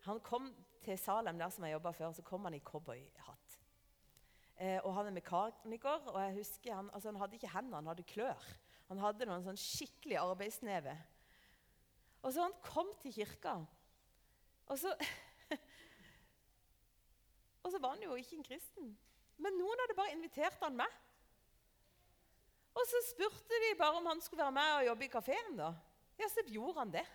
han 0.06 0.20
kom 0.24 0.50
til 0.84 0.98
Salem, 0.98 1.40
der 1.40 1.52
som 1.54 1.66
jeg 1.66 1.76
jobba 1.76 1.92
før. 1.92 2.14
Så 2.16 2.24
kom 2.26 2.48
han 2.48 2.56
i 2.56 2.64
cowboyhatt. 2.64 3.58
Eh, 4.60 4.80
og 4.84 4.94
han 4.96 5.08
er 5.08 5.16
mekaniker. 5.16 6.08
og 6.12 6.22
jeg 6.22 6.34
husker 6.34 6.76
Han, 6.76 6.90
altså 6.94 7.12
han 7.12 7.20
hadde 7.20 7.36
ikke 7.36 7.54
hender, 7.54 7.76
han 7.76 7.88
hadde 7.88 8.04
klør. 8.04 8.48
Han 8.90 9.00
hadde 9.00 9.28
noen 9.30 9.46
sånn 9.46 9.60
skikkelig 9.60 10.18
arbeidsneve. 10.20 10.96
Og 12.24 12.34
så 12.34 12.44
han 12.44 12.56
kom 12.64 12.90
til 13.02 13.14
kirka. 13.16 13.60
Og 14.70 14.80
så, 14.80 14.92
og 17.64 17.72
så 17.72 17.80
var 17.80 17.96
han 17.96 18.04
jo 18.04 18.18
ikke 18.20 18.40
en 18.40 18.48
kristen. 18.48 18.98
Men 19.40 19.56
noen 19.56 19.84
hadde 19.84 19.98
bare 19.98 20.16
invitert 20.16 20.60
han 20.64 20.76
med. 20.80 20.98
Og 22.76 22.86
så 22.88 23.02
spurte 23.10 23.62
de 23.64 23.76
bare 23.80 24.00
om 24.00 24.10
han 24.10 24.22
skulle 24.22 24.44
være 24.44 24.56
med 24.56 24.74
og 24.76 24.86
jobbe 24.90 25.06
i 25.06 25.14
kafeen. 25.14 25.62
Ja, 26.20 26.28
så 26.28 26.44
gjorde 26.48 26.80
han 26.80 26.94
det. 26.94 27.06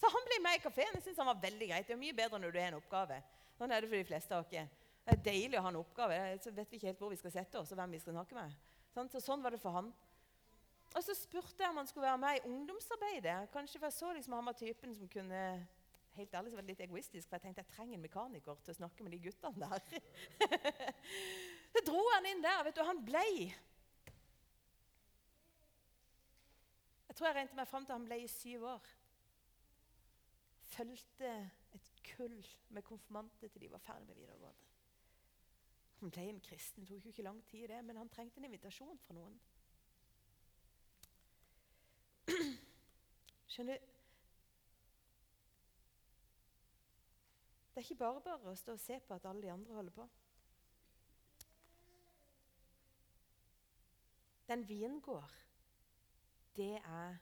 Så 0.00 0.10
han 0.10 0.26
ble 0.28 0.40
med 0.44 0.58
i 0.58 0.62
kafeen. 0.64 0.96
Jeg 0.98 1.04
synes 1.06 1.20
han 1.22 1.30
var 1.30 1.42
veldig 1.42 1.68
greit. 1.70 1.86
Det 1.88 1.94
er 1.94 2.00
mye 2.00 2.16
bedre 2.16 2.40
når 2.42 2.54
du 2.54 2.58
har 2.60 2.72
en 2.72 2.80
oppgave. 2.80 3.20
Sånn 3.58 3.72
er 3.72 3.84
det 3.84 3.90
for 3.90 4.00
de 4.00 4.08
fleste 4.08 4.34
av 4.34 4.42
oss. 4.42 4.50
Det 5.04 5.12
er 5.12 5.22
deilig 5.26 5.60
å 5.60 5.64
ha 5.66 5.70
en 5.72 5.80
oppgave. 5.82 6.18
Så 6.42 6.52
vet 6.56 6.72
vi 6.72 6.80
ikke 6.80 6.90
helt 6.90 7.04
hvor 7.04 7.12
vi 7.12 7.20
skal 7.20 7.34
sette 7.34 7.60
oss 7.60 7.72
og 7.72 7.80
hvem 7.80 7.94
vi 7.94 8.02
skal 8.02 8.16
snakke 8.16 8.38
med. 8.38 8.58
Sånn, 8.94 9.10
så 9.12 9.22
sånn 9.22 9.44
var 9.44 9.54
det 9.54 9.62
for 9.62 9.76
han. 9.76 9.92
Og 10.94 11.02
så 11.02 11.14
spurte 11.18 11.62
jeg 11.62 11.70
om 11.72 11.80
han 11.80 11.88
skulle 11.90 12.06
være 12.06 12.22
med 12.22 12.36
i 12.38 12.50
ungdomsarbeidet. 12.50 13.38
Kanskje 13.54 13.80
for 13.80 13.90
jeg 13.90 13.96
så 13.96 14.12
liksom 14.14 14.36
han 14.38 14.50
var 14.50 14.58
typen 14.58 14.94
som 14.94 15.10
kunne 15.10 15.42
helt 16.14 16.34
ærlig 16.34 16.50
så 16.50 16.56
var 16.56 16.62
det 16.62 16.72
litt 16.72 16.84
egoistisk, 16.84 17.28
for 17.28 17.36
jeg 17.36 17.42
tenkte 17.42 17.64
jeg 17.64 17.74
trenger 17.74 17.96
en 17.96 18.04
mekaniker 18.04 18.58
til 18.62 18.70
å 18.74 18.78
snakke 18.78 19.02
med 19.02 19.16
de 19.16 19.22
guttene 19.24 19.68
der. 19.70 19.80
så 21.74 21.82
dro 21.88 22.02
han 22.12 22.28
inn 22.30 22.44
der, 22.44 22.60
vet 22.66 22.76
du, 22.76 22.82
og 22.84 22.90
han 22.92 23.02
blei. 23.06 23.30
Jeg 27.08 27.18
tror 27.18 27.28
jeg 27.28 27.38
regnet 27.40 27.58
meg 27.58 27.70
fram 27.70 27.86
til 27.86 27.96
han 27.96 28.06
ble 28.06 28.20
i 28.22 28.30
syv 28.30 28.68
år. 28.76 28.92
Fulgte 30.74 31.32
et 31.74 31.90
kull 32.16 32.46
med 32.68 32.82
konfirmanter 32.82 33.48
til 33.48 33.60
de 33.60 33.70
var 33.72 33.78
ferdig 33.78 34.06
med 34.06 34.14
videregående. 34.14 34.70
Han 36.00 36.10
ble 36.10 36.22
en 36.28 36.40
kristen. 36.40 36.82
Det 36.82 36.88
tok 36.90 37.04
jo 37.04 37.08
ikke 37.08 37.22
lang 37.22 37.44
tid, 37.46 37.68
det, 37.68 37.84
men 37.84 37.96
han 37.96 38.08
trengte 38.08 38.38
en 38.38 38.44
invitasjon 38.44 38.98
fra 39.06 39.14
noen. 39.14 39.40
Skjønner 43.54 43.78
du? 43.78 43.92
Det 47.74 47.80
er 47.80 47.86
ikke 47.86 48.02
bare 48.04 48.20
bare 48.22 48.50
å 48.52 48.58
stå 48.58 48.76
og 48.76 48.82
se 48.82 49.00
på 49.02 49.14
at 49.16 49.24
alle 49.26 49.42
de 49.42 49.50
andre 49.50 49.74
holder 49.74 49.94
på. 49.96 50.04
Den 54.48 54.68
vingård, 54.68 55.32
det 56.56 56.76
er 56.76 57.16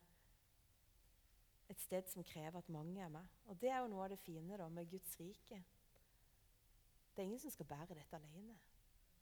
et 1.72 1.80
sted 1.80 2.08
som 2.10 2.24
krever 2.26 2.58
at 2.60 2.68
mange 2.72 3.00
er 3.02 3.08
med. 3.12 3.24
Og 3.50 3.60
Det 3.60 3.70
er 3.70 3.80
jo 3.80 3.90
noe 3.92 4.04
av 4.04 4.12
det 4.12 4.20
fine 4.20 4.58
da, 4.58 4.68
med 4.68 4.90
Guds 4.90 5.16
rike. 5.20 5.62
Det 7.12 7.22
er 7.22 7.28
ingen 7.28 7.40
som 7.40 7.52
skal 7.52 7.68
bære 7.68 7.94
dette 7.96 8.16
alene. 8.16 8.56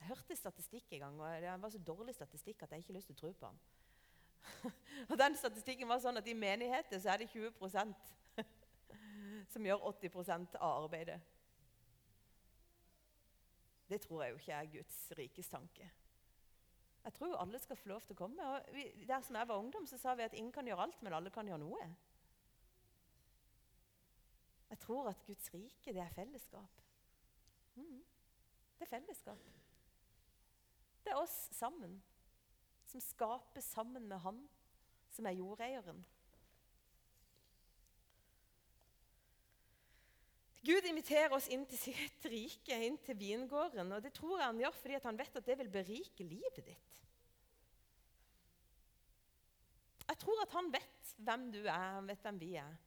Jeg 0.01 0.09
hørte 0.09 0.37
statistikk 0.37 0.93
en 0.93 1.01
gang, 1.05 1.21
og 1.21 1.43
det 1.43 1.63
var 1.63 1.71
så 1.71 1.79
dårlig 1.79 2.15
statistikk 2.15 2.63
at 2.63 2.73
jeg 2.73 2.83
ikke 2.83 2.93
har 2.93 2.99
lyst 2.99 3.11
til 3.11 3.19
å 3.19 3.21
tro 3.21 3.33
på 3.33 3.51
den. 3.51 3.61
og 5.11 5.19
den 5.19 5.37
Statistikken 5.37 5.89
var 5.89 6.01
sånn 6.01 6.17
at 6.17 6.29
i 6.31 6.35
menigheter 6.37 7.01
så 7.03 7.13
er 7.13 7.23
det 7.23 7.29
20% 7.29 8.09
som 9.53 9.67
gjør 9.67 9.85
80 9.91 10.57
av 10.57 10.85
arbeidet. 10.87 11.19
Det 13.91 13.99
tror 14.01 14.23
jeg 14.23 14.33
jo 14.33 14.41
ikke 14.41 14.57
er 14.57 14.71
Guds 14.79 14.99
rikes 15.19 15.51
tanke. 15.51 15.91
Jeg 17.05 17.13
tror 17.17 17.37
alle 17.41 17.59
skal 17.59 17.79
få 17.81 17.89
lov 17.91 18.05
til 18.07 18.15
å 18.15 18.21
komme. 18.21 18.47
Og 18.55 18.75
vi, 18.77 18.85
der 19.09 19.25
som 19.27 19.37
jeg 19.37 19.49
var 19.49 19.59
ungdom, 19.59 19.87
så 19.89 19.99
sa 19.99 20.15
vi 20.15 20.25
at 20.25 20.37
ingen 20.37 20.53
kan 20.53 20.69
gjøre 20.69 20.87
alt, 20.87 21.03
men 21.03 21.17
alle 21.17 21.33
kan 21.35 21.49
gjøre 21.49 21.63
noe. 21.63 21.89
Jeg 24.81 24.87
tror 24.87 25.09
at 25.11 25.25
Guds 25.27 25.51
rike, 25.55 25.93
det 25.93 26.01
er 26.01 26.09
fellesskap. 26.09 26.79
Mm. 27.75 27.99
Det 28.79 28.87
er 28.87 28.89
fellesskap. 28.89 29.43
Det 31.05 31.13
er 31.13 31.21
oss 31.21 31.37
sammen, 31.53 31.99
som 32.89 33.01
skaper 33.05 33.61
sammen 33.61 34.09
med 34.09 34.19
Han 34.25 34.41
som 35.13 35.29
er 35.29 35.37
jordeieren. 35.37 36.01
Gud 40.65 40.89
inviterer 40.89 41.37
oss 41.37 41.49
inn 41.53 41.69
til 41.69 41.85
sitt 41.85 42.27
rike, 42.33 42.81
inn 42.81 42.97
til 43.05 43.21
vingården. 43.21 43.93
og 43.93 44.03
Det 44.03 44.15
tror 44.17 44.39
jeg 44.39 44.47
han 44.47 44.65
gjør 44.65 44.77
fordi 44.81 45.01
han 45.05 45.21
vet 45.21 45.37
at 45.37 45.47
det 45.53 45.59
vil 45.61 45.73
berike 45.77 46.25
livet 46.25 46.65
ditt. 46.65 47.01
Jeg 50.09 50.25
tror 50.25 50.41
at 50.43 50.57
han 50.57 50.73
vet 50.73 51.17
hvem 51.21 51.51
du 51.53 51.67
er, 51.67 51.91
han 52.01 52.09
vet 52.09 52.25
hvem 52.25 52.41
vi 52.41 52.55
er. 52.61 52.79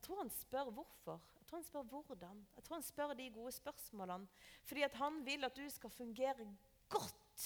Jeg 0.00 0.06
tror 0.06 0.22
han 0.22 0.30
spør 0.32 0.68
hvorfor. 0.72 1.18
Jeg 1.36 1.46
tror 1.46 1.58
han 1.58 1.64
spør 1.66 1.82
hvordan. 1.92 2.38
Jeg 2.56 2.62
tror 2.64 2.78
han 2.78 2.84
spør 2.86 3.10
de 3.18 3.26
gode 3.34 3.50
spørsmålene 3.52 4.46
fordi 4.64 4.86
han 4.96 5.18
vil 5.26 5.44
at 5.44 5.56
du 5.56 5.66
skal 5.68 5.90
fungere 5.92 6.46
godt 6.88 7.42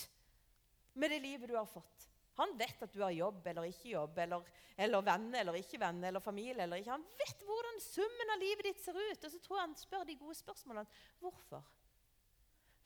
med 0.95 1.11
det 1.11 1.19
livet 1.25 1.51
du 1.51 1.57
har 1.59 1.67
fått. 1.67 2.05
Han 2.39 2.55
vet 2.59 2.85
at 2.87 2.95
du 2.95 3.01
har 3.03 3.11
jobb 3.11 3.47
eller 3.51 3.67
ikke 3.67 3.89
jobb, 3.89 4.19
eller, 4.23 4.47
eller 4.87 5.03
venner 5.03 5.41
eller 5.41 5.59
ikke 5.59 5.81
venner, 5.83 6.09
eller 6.09 6.23
familie 6.23 6.63
eller 6.63 6.79
ikke. 6.79 6.95
Han 6.95 7.07
vet 7.19 7.43
hvordan 7.43 7.81
summen 7.83 8.31
av 8.37 8.43
livet 8.45 8.69
ditt 8.69 8.85
ser 8.85 9.01
ut. 9.01 9.27
Og 9.27 9.35
så 9.35 9.43
tror 9.43 9.59
jeg 9.59 9.67
han 9.67 9.77
spør 9.83 10.07
de 10.07 10.17
gode 10.23 10.39
spørsmålene. 10.39 11.03
Hvorfor? 11.19 11.67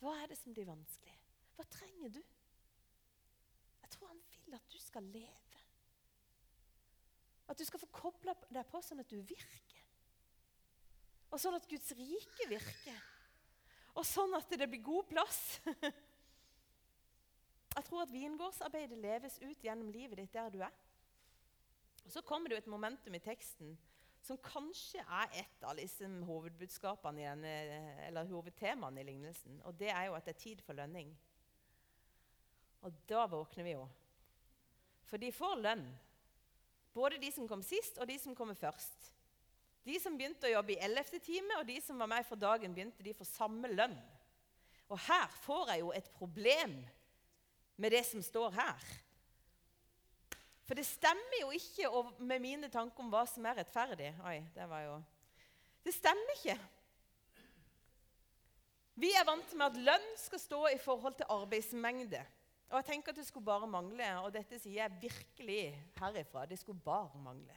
Hva 0.01 0.15
er 0.23 0.33
det 0.33 0.41
som 0.41 0.57
blir 0.57 0.69
vanskelig? 0.69 1.19
Hva 1.59 1.69
trenger 1.77 2.17
du? 2.17 2.23
Jeg 3.85 3.93
tror 3.93 4.15
han 4.15 4.25
vil 4.33 4.57
at 4.57 4.73
du 4.73 4.81
skal 4.81 5.13
leve. 5.13 5.48
At 7.49 7.59
du 7.59 7.65
skal 7.65 7.81
få 7.81 7.89
koble 7.93 8.35
deg 8.53 8.67
på 8.69 8.81
sånn 8.85 9.01
at 9.03 9.11
du 9.11 9.21
virker. 9.21 9.85
Og 11.33 11.41
sånn 11.41 11.57
at 11.57 11.69
Guds 11.69 11.91
rike 11.97 12.49
virker. 12.49 13.01
Og 13.99 14.05
sånn 14.07 14.37
at 14.37 14.53
det 14.53 14.69
blir 14.69 14.85
god 14.85 15.09
plass. 15.11 15.41
Jeg 17.79 17.87
tror 17.87 18.03
at 18.03 18.13
vingårdsarbeidet 18.13 18.99
leves 18.99 19.39
ut 19.43 19.65
gjennom 19.65 19.91
livet 19.93 20.19
ditt 20.19 20.35
der 20.35 20.51
du 20.51 20.63
er. 20.65 20.75
Og 22.05 22.13
Så 22.13 22.23
kommer 22.27 22.51
det 22.51 22.63
et 22.63 22.71
momentum 22.71 23.15
i 23.15 23.23
teksten 23.23 23.77
som 24.25 24.41
kanskje 24.43 25.03
er 25.05 25.45
et 25.45 25.65
av 25.65 25.77
liksom 25.79 26.19
hovedbudskapene 26.27 27.23
i 27.23 27.29
denne, 27.29 27.53
eller 28.09 28.29
hovedtemaene 28.29 29.01
i 29.01 29.07
lignelsen. 29.07 29.61
Og 29.69 29.77
det 29.79 29.93
er 29.95 30.09
jo 30.09 30.17
at 30.19 30.27
det 30.27 30.35
er 30.35 30.43
tid 30.43 30.65
for 30.65 30.77
lønning. 30.77 31.13
Og 32.83 32.99
da 33.09 33.25
våkner 33.31 33.67
vi 33.67 33.77
jo. 33.77 33.87
For 35.09 35.23
de 35.23 35.31
får 35.33 35.63
lønn. 35.63 35.87
Både 36.99 37.21
de 37.23 37.31
som 37.31 37.47
kom 37.47 37.63
sist, 37.63 37.99
og 38.03 38.09
de 38.11 38.19
som 38.19 38.35
kommer 38.35 38.59
først. 38.59 39.13
De 39.87 39.97
som 40.03 40.17
begynte 40.19 40.49
å 40.49 40.57
jobbe 40.57 40.75
i 40.75 40.81
ellevte 40.83 41.21
time, 41.23 41.61
og 41.61 41.67
de 41.69 41.79
som 41.81 42.01
var 42.03 42.11
med 42.11 42.27
fra 42.27 42.37
dagen 42.37 42.75
begynte, 42.75 43.05
de 43.07 43.15
for 43.17 43.29
samme 43.29 43.71
lønn. 43.71 43.95
Og 44.89 44.99
her 45.07 45.29
får 45.45 45.71
jeg 45.71 45.85
jo 45.85 45.93
et 45.95 46.09
problem 46.17 46.75
med 47.79 47.95
det 47.95 48.03
som 48.09 48.25
står 48.25 48.57
her. 48.57 48.89
For 50.69 50.77
det 50.77 50.85
stemmer 50.85 51.39
jo 51.41 51.53
ikke 51.57 51.89
med 52.29 52.43
mine 52.45 52.69
tanker 52.73 53.05
om 53.05 53.13
hva 53.13 53.23
som 53.29 53.47
er 53.49 53.63
rettferdig. 53.63 54.11
Oi, 54.27 54.43
Det 54.55 54.67
var 54.69 54.85
jo... 54.85 54.99
Det 55.85 55.95
stemmer 55.95 56.35
ikke. 56.35 56.59
Vi 58.99 59.13
er 59.15 59.25
vant 59.25 59.55
med 59.55 59.71
at 59.71 59.79
lønn 59.87 60.09
skal 60.19 60.43
stå 60.43 60.61
i 60.75 60.81
forhold 60.83 61.15
til 61.17 61.31
arbeidsmengde. 61.31 62.21
Og 62.69 62.77
jeg 62.77 62.85
tenker 62.85 63.13
at 63.13 63.17
Det 63.17 63.27
skulle 63.27 63.45
bare 63.45 63.67
mangle, 63.67 64.09
og 64.21 64.33
dette 64.33 64.59
sier 64.61 64.83
jeg 64.83 65.01
virkelig 65.01 65.63
herifra. 66.01 66.47
Det 66.47 66.59
skulle 66.59 66.81
bare 66.85 67.19
mangle. 67.19 67.57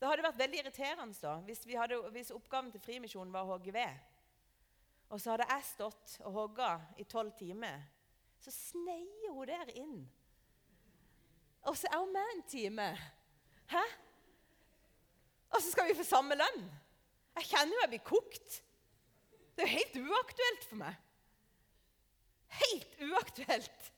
Det 0.00 0.08
hadde 0.08 0.26
vært 0.26 0.38
veldig 0.38 0.58
irriterende 0.60 1.16
da, 1.22 1.38
hvis, 1.46 1.64
hadde, 1.78 2.00
hvis 2.12 2.34
oppgaven 2.34 2.72
til 2.72 2.82
Frimisjonen 2.84 3.32
var 3.32 3.46
å 3.46 3.54
hogge 3.54 3.72
ved. 3.72 4.02
Og 5.08 5.20
så 5.20 5.32
hadde 5.32 5.46
jeg 5.48 5.68
stått 5.70 6.18
og 6.24 6.32
hogga 6.32 6.74
i 7.00 7.06
tolv 7.08 7.32
timer 7.38 7.84
så 8.44 8.52
sneier 8.52 9.32
hun 9.32 9.48
der 9.48 9.70
inn. 9.72 10.00
Og 11.64 11.76
så 11.80 11.88
er 11.88 12.02
hun 12.02 12.12
med 12.12 12.32
en 12.34 12.42
time. 12.48 12.88
Hæ? 13.70 13.84
Og 15.54 15.62
så 15.62 15.70
skal 15.70 15.88
vi 15.88 15.96
få 15.96 16.04
samme 16.04 16.36
lønn. 16.36 16.66
Jeg 17.38 17.48
kjenner 17.48 17.72
jo 17.72 17.82
jeg 17.86 17.92
blir 17.94 18.04
kokt. 18.04 18.58
Det 19.54 19.64
er 19.64 19.70
jo 19.70 19.78
helt 19.78 19.96
uaktuelt 20.10 20.68
for 20.68 20.82
meg. 20.82 21.00
Helt 22.60 23.00
uaktuelt. 23.08 23.90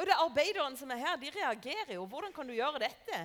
Og 0.00 0.06
det 0.06 0.16
Arbeiderne 0.16 0.76
som 0.80 0.90
er 0.90 0.96
her, 1.00 1.16
de 1.20 1.30
reagerer 1.34 1.94
jo. 1.94 2.06
Hvordan 2.06 2.32
kan 2.32 2.48
du 2.48 2.52
gjøre 2.56 2.78
dette? 2.80 3.18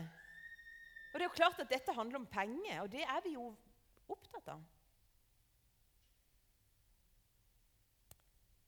Og 1.14 1.20
det 1.20 1.22
er 1.24 1.30
jo 1.30 1.36
klart 1.38 1.60
at 1.60 1.70
Dette 1.72 1.94
handler 1.94 2.20
om 2.20 2.26
penger, 2.28 2.82
og 2.82 2.92
det 2.92 3.04
er 3.04 3.22
vi 3.24 3.34
jo 3.38 3.56
opptatt 4.10 4.48
av. 4.52 4.64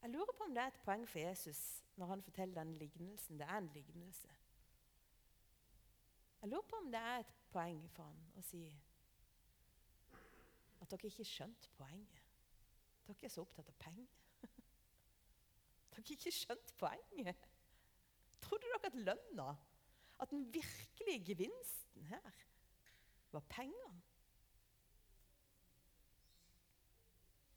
Jeg 0.01 0.09
lurer 0.13 0.31
på 0.37 0.43
om 0.43 0.53
det 0.55 0.63
er 0.63 0.67
et 0.71 0.83
poeng 0.85 1.03
for 1.09 1.19
Jesus 1.19 1.83
når 1.99 2.05
han 2.13 2.21
forteller 2.23 2.63
den 2.63 2.73
lignelsen. 2.79 3.39
Det 3.39 3.47
er 3.49 3.57
en 3.57 3.71
lignelse. 3.73 4.29
Jeg 6.41 6.49
lurer 6.49 6.61
på 6.69 6.75
om 6.75 6.91
det 6.91 7.01
er 7.01 7.19
et 7.19 7.33
poeng 7.51 7.81
for 7.91 8.03
han 8.07 8.21
å 8.39 8.43
si 8.45 8.63
at 10.79 10.91
dere 10.91 11.09
ikke 11.09 11.25
skjønte 11.27 11.73
poenget. 11.75 12.23
Dere 13.07 13.27
er 13.27 13.33
så 13.33 13.43
opptatt 13.43 13.67
av 13.67 13.75
penger. 13.81 14.07
Dere 15.97 16.05
har 16.05 16.13
ikke 16.13 16.31
skjønt 16.31 16.73
poenget. 16.77 17.45
Trodde 18.41 18.67
dere 18.69 18.89
at 18.91 18.97
lønna, 19.01 19.47
at 20.21 20.29
den 20.29 20.43
virkelige 20.53 21.23
gevinsten 21.25 22.03
her, 22.05 22.35
var 23.31 23.41
pengene? 23.49 23.95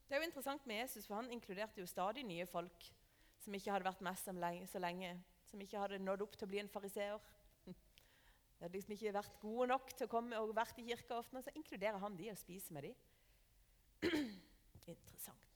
Det 0.09 0.17
er 0.17 0.23
jo 0.23 0.27
interessant 0.27 0.65
med 0.67 0.81
Jesus, 0.81 1.07
for 1.07 1.15
Han 1.21 1.31
inkluderte 1.31 1.81
jo 1.81 1.87
stadig 1.87 2.25
nye 2.25 2.47
folk 2.47 2.89
som 3.45 3.55
ikke 3.55 3.71
hadde 3.71 3.85
vært 3.85 4.01
med 4.01 4.67
så 4.67 4.79
lenge, 4.79 5.13
som 5.45 5.61
ikke 5.61 5.79
hadde 5.79 6.01
nådd 6.01 6.25
opp 6.25 6.37
til 6.37 6.49
å 6.49 6.51
bli 6.51 6.63
en 6.65 6.73
fariseer. 6.73 7.21
De 7.67 7.75
hadde 8.65 8.73
liksom 8.73 8.97
ikke 8.97 9.13
vært 9.13 9.39
gode 9.41 9.69
nok 9.69 9.93
til 9.93 10.09
å 10.09 10.11
komme 10.17 10.41
og 10.41 10.57
vært 10.57 10.81
i 10.81 10.89
kirka 10.89 11.21
ofte, 11.21 11.45
så 11.45 11.53
inkluderer 11.55 12.01
han 12.01 12.17
de 12.17 12.33
og 12.33 12.41
spiser 12.41 12.73
med 12.73 12.89
de. 12.89 12.97
Interessant. 14.97 15.50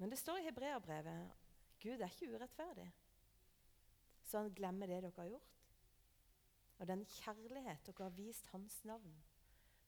Men 0.00 0.10
det 0.10 0.18
står 0.18 0.40
i 0.40 0.48
hebreerbrevet 0.48 1.46
Gud 1.80 2.00
er 2.00 2.08
ikke 2.08 2.28
urettferdig, 2.32 2.86
så 4.24 4.42
han 4.42 4.54
glemmer 4.56 4.88
det 4.88 5.02
dere 5.02 5.12
har 5.16 5.28
gjort. 5.28 5.56
Og 6.80 6.88
den 6.88 7.04
kjærlighet 7.04 7.86
dere 7.86 8.06
har 8.06 8.16
vist 8.16 8.48
hans 8.52 8.78
navn 8.88 9.14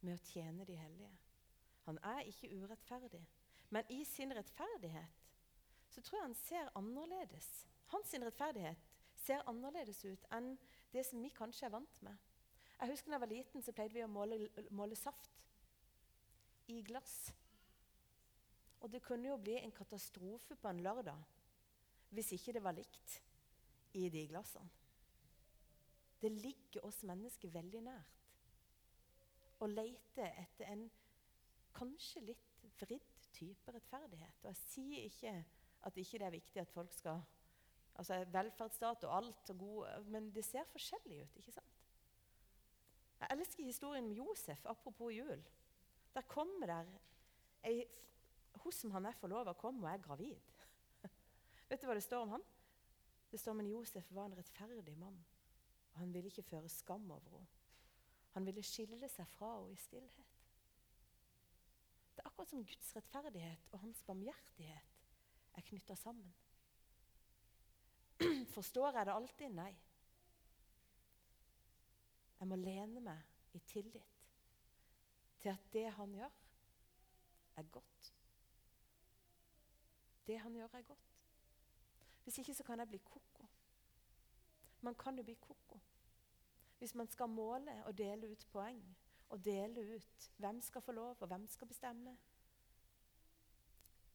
med 0.01 0.15
å 0.17 0.25
tjene 0.33 0.67
de 0.69 0.77
hellige. 0.77 1.13
Han 1.87 1.99
er 2.05 2.29
ikke 2.29 2.51
urettferdig. 2.61 3.23
Men 3.73 3.89
i 3.89 4.03
sin 4.05 4.35
rettferdighet 4.37 5.21
så 5.89 6.01
tror 6.01 6.19
jeg 6.19 6.27
han 6.27 6.41
ser 6.43 6.73
annerledes. 6.77 7.49
Hans 7.93 8.13
rettferdighet 8.15 8.89
ser 9.25 9.45
annerledes 9.49 10.05
ut 10.05 10.27
enn 10.37 10.55
det 10.93 11.05
som 11.09 11.25
vi 11.25 11.33
kanskje 11.33 11.69
er 11.69 11.77
vant 11.77 12.03
med. 12.05 12.17
Jeg 12.81 12.91
husker 12.91 13.13
da 13.13 13.17
jeg 13.17 13.25
var 13.25 13.33
liten, 13.33 13.63
så 13.63 13.73
pleide 13.73 13.95
vi 13.95 14.05
å 14.05 14.11
måle, 14.11 14.39
måle 14.75 14.97
saft 14.99 15.31
i 16.73 16.81
glass. 16.85 17.33
Og 18.83 18.91
det 18.91 19.03
kunne 19.05 19.31
jo 19.31 19.39
bli 19.39 19.57
en 19.61 19.75
katastrofe 19.75 20.57
på 20.59 20.71
en 20.71 20.83
lørdag 20.83 21.23
hvis 22.13 22.35
ikke 22.37 22.53
det 22.53 22.61
var 22.65 22.77
likt 22.77 23.15
i 23.97 24.09
de 24.13 24.27
glassene. 24.29 24.69
Det 26.21 26.31
ligger 26.31 26.85
oss 26.87 27.01
mennesker 27.09 27.51
veldig 27.51 27.81
nært 27.87 28.19
å 29.63 29.69
lete 29.71 30.27
etter 30.43 30.69
en 30.75 30.85
kanskje 31.75 32.23
litt 32.29 32.67
vridd 32.83 33.27
type 33.33 33.75
rettferdighet. 33.75 34.43
Og 34.43 34.51
jeg 34.51 34.61
sier 34.67 35.07
ikke 35.09 35.33
at 35.89 35.99
ikke 35.99 36.21
det 36.21 36.29
er 36.29 36.37
viktig 36.37 36.63
at 36.63 36.75
folk 36.75 36.93
skal 36.95 37.23
Altså 37.93 38.23
velferdsstat 38.33 39.03
og 39.05 39.11
alt 39.19 39.51
og 39.53 39.59
god 39.59 40.07
Men 40.15 40.31
det 40.33 40.47
ser 40.47 40.65
forskjellig 40.73 41.19
ut, 41.27 41.35
ikke 41.37 41.53
sant? 41.53 41.75
Jeg 43.21 43.37
elsker 43.37 43.67
historien 43.69 44.07
om 44.09 44.15
Josef, 44.17 44.65
apropos 44.67 45.13
jul. 45.13 45.43
Der 46.15 46.25
kommer 46.27 46.67
der 46.67 46.89
ei 47.69 47.85
Hun 48.61 48.73
som 48.73 48.91
han 48.91 49.07
er 49.09 49.17
forlova, 49.19 49.55
kom 49.59 49.81
og 49.83 49.91
er 49.91 50.03
gravid. 50.03 50.53
Vet 51.71 51.81
du 51.81 51.89
hva 51.89 51.97
det 51.97 52.05
står 52.05 52.27
om 52.27 52.37
han? 52.37 52.45
Det 53.33 53.41
står 53.41 53.57
om 53.57 53.65
Josef 53.65 54.11
var 54.13 54.29
en 54.29 54.37
rettferdig 54.37 54.97
mann. 54.99 55.17
Og 55.93 55.99
han 56.01 56.13
ville 56.13 56.29
ikke 56.29 56.45
føre 56.51 56.69
skam 56.69 57.11
over 57.11 57.33
henne. 57.33 57.49
Han 58.33 58.47
ville 58.47 58.65
skille 58.65 59.09
seg 59.13 59.29
fra 59.35 59.55
henne 59.57 59.73
i 59.73 59.81
stillhet. 59.81 60.39
Det 62.13 62.21
er 62.23 62.29
akkurat 62.29 62.53
som 62.53 62.65
Guds 62.65 62.95
rettferdighet 62.97 63.73
og 63.73 63.81
hans 63.81 64.03
barmhjertighet 64.07 64.93
er 65.57 65.67
knytta 65.69 65.97
sammen. 65.97 66.33
Forstår 68.55 68.97
jeg 68.97 69.07
det 69.09 69.15
alltid? 69.17 69.57
Nei. 69.57 69.73
Jeg 72.41 72.49
må 72.49 72.57
lene 72.59 73.01
meg 73.05 73.57
i 73.57 73.61
tillit 73.71 74.19
til 75.43 75.53
at 75.53 75.69
det 75.73 75.89
han 75.97 76.15
gjør, 76.15 76.41
er 77.57 77.63
godt. 77.75 78.12
Det 80.27 80.39
han 80.41 80.55
gjør, 80.55 80.75
er 80.75 80.83
godt. 80.83 81.13
Hvis 82.23 82.39
ikke 82.39 82.55
så 82.55 82.65
kan 82.65 82.79
jeg 82.79 82.89
bli 82.89 83.01
ko-ko. 83.05 83.47
Man 84.81 84.95
kan 84.95 85.17
jo 85.19 85.23
bli 85.23 85.35
ko-ko. 85.35 85.81
Hvis 86.79 86.95
man 86.95 87.09
skal 87.09 87.29
måle 87.31 87.85
og 87.87 87.99
dele 87.99 88.31
ut 88.31 88.47
poeng 88.51 88.83
og 89.29 89.45
dele 89.45 89.97
ut 89.97 90.31
hvem 90.37 90.61
skal 90.61 90.83
få 90.83 90.93
lov, 90.93 91.17
og 91.21 91.27
hvem 91.27 91.47
skal 91.49 91.67
bestemme. 91.67 92.17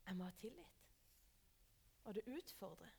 Jeg 0.07 0.15
må 0.15 0.23
ha 0.23 0.31
tillit. 0.31 0.83
Og 2.03 2.15
det 2.15 2.23
utfordrer. 2.27 2.93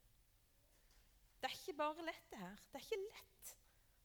Det 1.40 1.46
er 1.46 1.54
ikke 1.54 1.76
bare 1.78 2.04
lett, 2.04 2.30
det 2.30 2.38
her. 2.38 2.56
Det 2.72 2.80
er 2.80 2.86
ikke 2.86 3.04
lett 3.04 3.54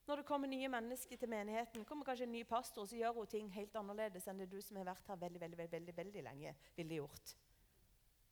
når 0.07 0.19
det 0.19 0.25
kommer 0.27 0.47
nye 0.47 0.67
mennesker 0.67 1.17
til 1.17 1.29
menigheten. 1.29 1.85
kommer 1.85 2.05
kanskje 2.05 2.25
en 2.25 2.31
ny 2.31 2.43
pastor, 2.43 2.81
og 2.81 2.87
så 2.87 2.95
gjør 2.95 3.11
hun 3.11 3.27
ting 3.27 3.51
helt 3.53 3.75
annerledes 3.75 4.27
enn 4.27 4.41
det 4.43 4.49
du 4.51 4.61
som 4.61 4.77
har 4.77 4.89
vært 4.89 5.07
her 5.07 5.15
veldig 5.15 5.41
veldig, 5.41 5.71
veldig, 5.71 5.97
veldig, 5.97 6.23
lenge, 6.23 6.55
ville 6.75 6.95
gjort. 6.95 7.35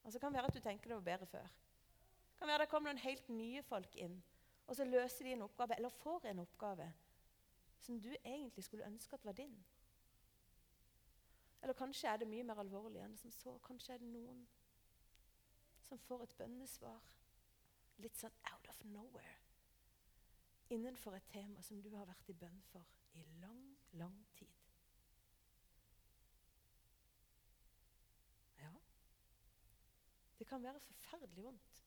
Og 0.02 0.12
så 0.12 0.18
kan 0.18 0.32
det 0.32 0.40
være 0.40 0.50
at 0.50 0.54
du 0.54 0.60
tenker 0.60 0.88
det 0.88 0.96
var 0.96 1.10
bedre 1.10 1.26
før. 1.26 1.46
Det 2.32 2.38
kan 2.38 2.48
være 2.48 2.64
det 2.64 2.68
kommer 2.68 2.90
noen 2.90 3.04
helt 3.04 3.28
nye 3.28 3.62
folk 3.62 3.96
inn, 3.96 4.16
og 4.66 4.76
så 4.76 4.84
løser 4.84 5.24
de 5.24 5.36
en 5.36 5.44
oppgave, 5.46 5.76
eller 5.76 5.94
får 6.02 6.26
en 6.26 6.42
oppgave 6.42 6.88
som 7.82 8.00
du 8.00 8.10
egentlig 8.24 8.64
skulle 8.64 8.86
ønske 8.86 9.14
at 9.14 9.24
var 9.24 9.32
din. 9.32 9.54
Eller 11.62 11.74
kanskje 11.78 12.08
er 12.08 12.16
det 12.16 12.28
mye 12.28 12.44
mer 12.44 12.58
alvorlig 12.58 13.02
enn 13.04 13.16
som 13.18 13.30
så. 13.30 13.54
Kanskje 13.62 13.94
er 13.94 14.02
det 14.02 14.10
noen 14.10 14.42
som 15.86 15.98
får 15.98 16.22
et 16.24 16.36
bønnesvar 16.38 17.10
litt 18.02 18.18
sånn 18.18 18.34
out 18.50 18.68
of 18.70 18.82
nowhere 18.84 19.38
innenfor 20.72 21.14
et 21.14 21.28
tema 21.30 21.62
som 21.62 21.82
du 21.82 21.90
har 21.94 22.08
vært 22.08 22.30
i 22.32 22.36
bønn 22.38 22.60
for 22.70 22.86
i 23.18 23.22
lang, 23.42 23.62
lang 24.00 24.16
tid. 24.38 24.48
Ja, 28.62 28.72
det 30.38 30.41
kan 30.52 30.62
være 30.62 30.80
forferdelig 30.80 31.44
vondt. 31.44 31.84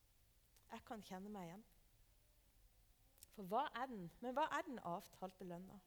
Jeg 0.72 0.82
kan 0.88 1.04
kjenne 1.06 1.30
meg 1.30 1.46
igjen. 1.46 1.66
For 3.36 3.50
hva 3.52 3.66
er 3.78 3.92
den? 3.92 4.08
Men 4.24 4.34
hva 4.34 4.48
er 4.58 4.64
den 4.66 4.80
avtalte 4.90 5.46
lønna? 5.46 5.78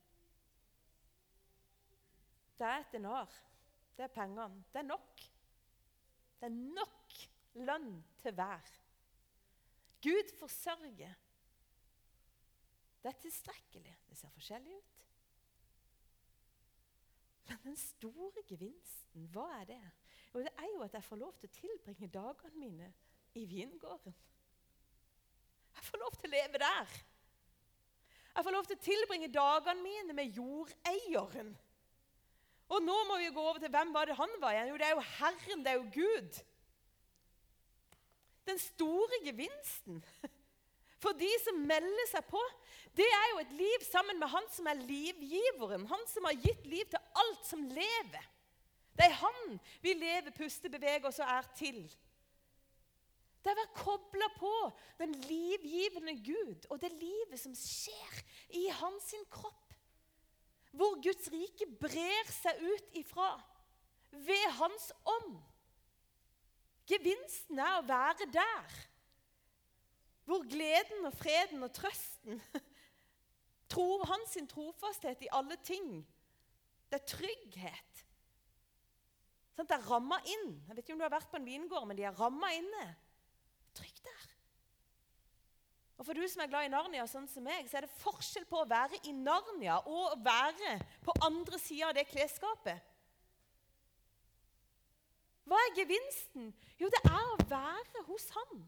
Det 2.59 2.67
er 2.67 2.83
et 2.83 2.93
denar. 2.93 3.35
Det 3.97 4.05
er 4.05 4.13
pengene. 4.15 4.63
Det 4.71 4.79
er 4.79 4.87
nok. 4.87 5.25
Det 6.39 6.47
er 6.47 6.55
nok 6.79 7.17
lønn 7.67 7.91
til 8.21 8.37
hver. 8.37 8.71
Gud 10.03 10.31
forsørger. 10.39 11.17
Det 13.03 13.11
er 13.11 13.21
tilstrekkelig. 13.25 13.97
Det 14.07 14.17
ser 14.17 14.31
forskjellig 14.37 14.77
ut. 14.77 14.95
Men 17.49 17.59
den 17.63 17.77
store 17.81 18.45
gevinsten, 18.47 19.27
hva 19.33 19.49
er 19.57 19.67
det? 19.73 19.83
Jo, 20.33 20.41
det 20.45 20.51
er 20.57 20.67
jo 20.73 20.81
at 20.85 20.93
jeg 20.93 21.03
får 21.03 21.21
lov 21.21 21.37
til 21.37 21.49
å 21.49 21.55
tilbringe 21.57 22.09
dagene 22.13 22.59
mine 22.61 22.89
i 23.37 23.45
vingården. 23.49 24.15
Jeg 25.75 25.87
får 25.87 26.01
lov 26.03 26.17
til 26.17 26.29
å 26.29 26.33
leve 26.33 26.61
der. 26.61 26.99
Jeg 28.35 28.45
får 28.45 28.55
lov 28.55 28.67
til 28.67 28.77
å 28.77 28.85
tilbringe 28.85 29.31
dagene 29.33 29.83
mine 29.83 30.15
med 30.15 30.37
jordeieren. 30.37 31.53
Og 32.69 32.83
nå 32.85 32.95
må 33.09 33.17
vi 33.17 33.31
gå 33.33 33.41
over 33.41 33.61
til 33.63 33.71
hvem 33.73 33.93
var 33.95 34.05
det 34.05 34.17
han 34.19 34.35
var 34.41 34.53
igjen? 34.53 34.69
Jo, 34.69 34.77
det 34.77 34.87
er 34.87 34.93
jo 34.93 35.07
Herren, 35.15 35.63
det 35.65 35.71
er 35.71 35.79
jo 35.79 35.87
Gud. 35.95 36.41
Den 38.49 38.61
store 38.61 39.21
gevinsten 39.25 40.03
for 40.99 41.15
de 41.15 41.29
som 41.45 41.61
melder 41.63 42.09
seg 42.11 42.25
på, 42.27 42.41
det 42.97 43.07
er 43.07 43.27
jo 43.31 43.41
et 43.41 43.53
liv 43.55 43.85
sammen 43.87 44.19
med 44.19 44.29
han 44.33 44.47
som 44.51 44.67
er 44.67 44.81
livgiveren. 44.83 45.87
Han 45.89 46.03
som 46.11 46.27
har 46.27 46.37
gitt 46.43 46.65
liv 46.67 46.89
til 46.91 47.21
alt 47.23 47.45
som 47.47 47.63
lever. 47.71 48.25
Det 48.99 49.07
er 49.07 49.15
han 49.15 49.59
vi 49.79 49.93
lever, 49.95 50.33
puster, 50.35 50.71
beveger 50.71 51.07
oss 51.07 51.21
og 51.23 51.29
er 51.31 51.45
til. 51.55 51.79
Det 53.39 53.47
er 53.47 53.55
å 53.55 53.59
være 53.61 53.77
kobla 53.77 54.27
på 54.35 54.55
den 54.99 55.13
livgivende 55.23 56.17
Gud 56.25 56.67
og 56.67 56.81
det 56.81 56.91
livet 56.99 57.39
som 57.39 57.55
skjer 57.55 58.17
i 58.59 58.65
hans 58.81 59.13
kropp. 59.31 59.77
Hvor 60.75 60.99
Guds 61.01 61.31
rike 61.31 61.65
brer 61.79 62.27
seg 62.33 62.59
ut 62.59 62.99
ifra 62.99 63.29
ved 64.11 64.45
hans 64.59 64.91
ånd. 65.07 65.39
Gevinsten 66.89 67.61
er 67.63 67.79
å 67.79 67.87
være 67.87 68.27
der. 68.33 68.77
Hvor 70.27 70.43
gleden 70.49 71.07
og 71.07 71.15
freden 71.17 71.63
og 71.63 71.71
trøsten 71.73 72.43
tror 73.71 74.03
hans 74.11 74.35
trofasthet 74.51 75.23
i 75.23 75.31
alle 75.39 75.55
ting. 75.63 76.01
Det 76.91 76.99
er 76.99 77.11
trygghet. 77.15 77.88
Sånn, 79.59 79.67
det 79.67 79.75
er 79.75 79.87
ramma 79.91 80.15
inn. 80.23 80.51
Jeg 80.69 80.75
vet 80.75 80.85
ikke 80.85 80.93
om 80.95 80.99
du 81.01 81.03
har 81.03 81.11
vært 81.11 81.27
på 81.27 81.35
en 81.35 81.43
vingård, 81.43 81.83
men 81.89 81.97
de 81.99 82.05
er 82.07 82.15
ramma 82.15 82.47
inne. 82.55 82.83
Trykk 83.75 83.97
der. 84.05 84.27
Og 85.99 86.05
For 86.07 86.15
du 86.15 86.23
som 86.31 86.45
er 86.45 86.47
glad 86.47 86.69
i 86.69 86.69
Narnia, 86.71 87.03
sånn 87.11 87.25
som 87.27 87.43
meg, 87.43 87.65
så 87.67 87.75
er 87.75 87.83
det 87.83 87.97
forskjell 87.99 88.45
på 88.47 88.61
å 88.61 88.67
være 88.69 89.01
i 89.11 89.11
Narnia 89.17 89.81
og 89.81 90.13
å 90.13 90.19
være 90.23 90.77
på 91.03 91.11
andre 91.27 91.59
sida 91.59 91.89
av 91.89 91.97
det 91.97 92.05
klesskapet. 92.07 92.85
Hva 95.43 95.59
er 95.65 95.75
gevinsten? 95.81 96.53
Jo, 96.79 96.87
det 96.93 97.01
er 97.09 97.33
å 97.33 97.41
være 97.49 98.03
hos 98.07 98.29
han. 98.37 98.61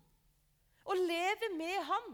Å 0.92 0.98
leve 0.98 1.54
med 1.56 1.78
han. 1.88 2.10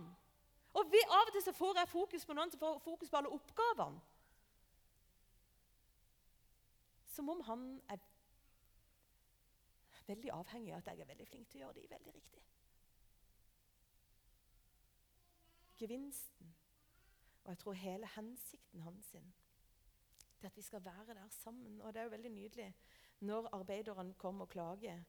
Og 0.78 0.94
vi, 0.94 1.02
Av 1.08 1.24
og 1.24 1.34
til 1.34 1.46
så 1.48 1.56
får 1.58 1.82
jeg 1.82 1.92
fokus 1.96 2.30
på 2.30 2.38
noen 2.38 2.54
som 2.54 2.62
får 2.62 2.78
fokus 2.86 3.10
på 3.10 3.18
alle 3.18 3.34
oppgavene. 3.34 4.06
Som 7.16 7.34
om 7.34 7.42
han 7.48 7.66
er 7.90 8.06
veldig 10.08 10.32
avhengig 10.34 10.74
av 10.74 10.78
at 10.78 10.88
jeg 10.92 11.04
er 11.04 11.10
veldig 11.12 11.28
flink 11.28 11.50
til 11.50 11.62
å 11.62 11.66
gjøre 11.66 11.82
de 11.82 11.90
veldig 11.92 12.14
riktig. 12.16 12.44
Gevinsten, 15.78 16.56
og 17.44 17.52
jeg 17.52 17.60
tror 17.62 17.74
hele 17.78 18.10
hensikten 18.16 18.82
hans 18.82 19.12
sin, 19.12 19.34
til 20.40 20.48
at 20.48 20.58
vi 20.58 20.62
skal 20.62 20.86
være 20.86 21.14
der 21.14 21.28
sammen. 21.30 21.82
Og 21.82 21.94
det 21.94 22.00
er 22.00 22.04
jo 22.04 22.16
veldig 22.16 22.30
nydelig 22.30 22.74
når 23.20 23.50
arbeideren 23.56 24.14
kommer 24.14 24.46
og 24.46 24.50
klager, 24.50 25.04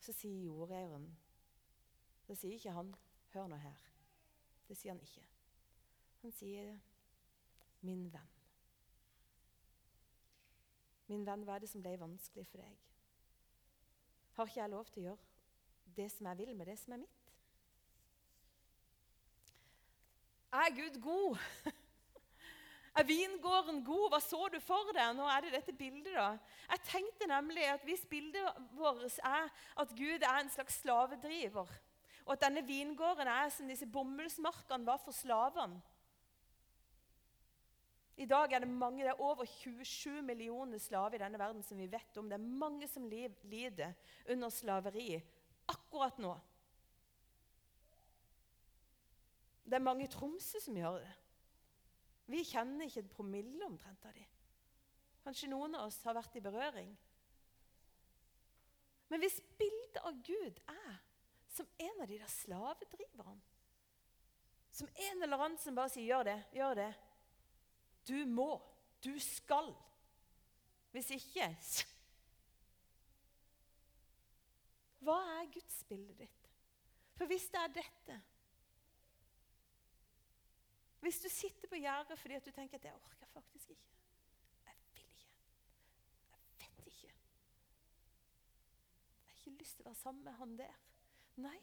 så 0.00 0.12
sier 0.12 0.44
jordeieren 0.44 1.16
Så 2.22 2.34
sier 2.34 2.52
ikke 2.54 2.70
han 2.70 2.94
'Hør 3.32 3.46
nå 3.46 3.56
her'. 3.56 3.90
Det 4.68 4.76
sier 4.76 4.92
han 4.92 5.00
ikke. 5.00 5.26
Han 6.22 6.32
sier 6.32 6.78
'min 7.80 8.12
venn'. 8.12 8.38
Min 11.06 11.26
venn, 11.26 11.42
hva 11.44 11.54
er 11.54 11.58
det 11.58 11.68
som 11.68 11.82
ble 11.82 12.00
vanskelig 12.00 12.46
for 12.46 12.58
deg? 12.58 12.91
Har 14.32 14.48
ikke 14.48 14.60
jeg 14.60 14.72
lov 14.72 14.86
til 14.88 15.02
å 15.02 15.06
gjøre 15.10 15.96
det 15.96 16.08
som 16.12 16.26
jeg 16.30 16.38
vil 16.38 16.56
med 16.56 16.66
det 16.70 16.78
som 16.80 16.94
er 16.94 17.02
mitt? 17.02 17.18
Er 20.52 20.74
Gud 20.76 21.00
god? 21.00 21.38
Er 22.92 23.06
vingården 23.08 23.78
god? 23.84 24.10
Hva 24.12 24.18
så 24.20 24.48
du 24.52 24.58
for 24.60 24.90
deg? 24.92 25.14
Nå 25.16 25.24
er 25.32 25.46
det 25.46 25.54
dette 25.54 25.72
bildet. 25.72 26.12
da. 26.12 26.34
Jeg 26.74 26.82
tenkte 26.90 27.28
nemlig 27.30 27.64
at 27.72 27.84
Hvis 27.88 28.04
bildet 28.04 28.58
vårt 28.76 29.16
er 29.24 29.48
at 29.80 29.94
Gud 29.96 30.26
er 30.28 30.40
en 30.40 30.52
slags 30.52 30.82
slavedriver, 30.82 31.72
og 32.26 32.32
at 32.34 32.42
denne 32.44 32.66
vingården 32.66 33.28
er 33.32 33.48
som 33.48 33.68
disse 33.68 33.88
bomullsmarkene 33.88 34.86
var 34.86 35.00
for 35.00 35.16
slavene 35.16 35.80
I 38.20 38.26
dag 38.28 38.52
er 38.52 38.60
det 38.60 38.68
mange, 38.68 39.04
det 39.04 39.10
er 39.14 39.20
over 39.24 39.46
27 39.48 40.22
millioner 40.22 40.78
slaver 40.78 41.16
i 41.16 41.22
denne 41.22 41.38
verden 41.40 41.62
som 41.64 41.78
vi 41.80 41.88
vet 41.90 42.16
om. 42.20 42.28
Det 42.28 42.36
er 42.36 42.58
mange 42.64 42.88
som 42.88 43.06
lider 43.08 43.94
under 44.30 44.52
slaveri 44.52 45.16
akkurat 45.72 46.18
nå. 46.20 46.34
Det 49.64 49.78
er 49.78 49.84
mange 49.84 50.04
i 50.04 50.10
Tromsø 50.12 50.60
som 50.60 50.76
gjør 50.76 50.98
det. 51.00 51.12
Vi 52.32 52.42
kjenner 52.44 52.86
ikke 52.86 53.02
et 53.06 53.14
promille 53.14 53.64
omtrent 53.66 54.04
av 54.06 54.12
dem. 54.16 54.28
Kanskje 55.22 55.48
noen 55.48 55.76
av 55.78 55.86
oss 55.88 56.02
har 56.04 56.16
vært 56.18 56.36
i 56.36 56.42
berøring. 56.44 56.90
Men 59.08 59.22
hvis 59.22 59.40
bildet 59.58 60.00
av 60.04 60.18
Gud 60.24 60.60
er 60.72 61.00
som 61.52 61.68
en 61.78 62.00
av 62.00 62.08
de 62.08 62.16
der 62.18 62.30
slavedriverne 62.32 63.40
Som 64.72 64.88
en 64.88 65.22
eller 65.22 65.36
annen 65.36 65.58
som 65.60 65.74
bare 65.76 65.92
sier 65.92 66.06
'gjør 66.06 66.24
det', 66.24 66.44
'gjør 66.52 66.74
det'. 66.74 66.94
Du 68.08 68.26
må. 68.26 68.60
Du 69.04 69.18
skal. 69.18 69.74
Hvis 70.92 71.10
ikke 71.10 71.48
Hva 75.02 75.16
er 75.38 75.48
gudsbildet 75.50 76.18
ditt? 76.18 76.50
For 77.18 77.26
hvis 77.26 77.48
det 77.50 77.58
er 77.60 77.72
dette 77.74 78.18
Hvis 81.02 81.18
du 81.18 81.28
sitter 81.28 81.68
på 81.68 81.80
gjerdet 81.82 82.18
fordi 82.18 82.38
du 82.38 82.50
tenker 82.50 82.78
at 82.78 82.84
'jeg 82.84 82.94
orker 82.94 83.26
faktisk 83.26 83.70
ikke', 83.70 83.92
jeg 84.64 84.74
vil 86.76 86.92
ikke 89.34 89.58
lyst 89.58 89.76
til 89.76 89.82
å 89.82 89.88
være 89.88 89.94
sammen 89.94 90.24
med 90.24 90.32
han 90.32 90.58
der. 90.58 90.78
Nei. 91.36 91.58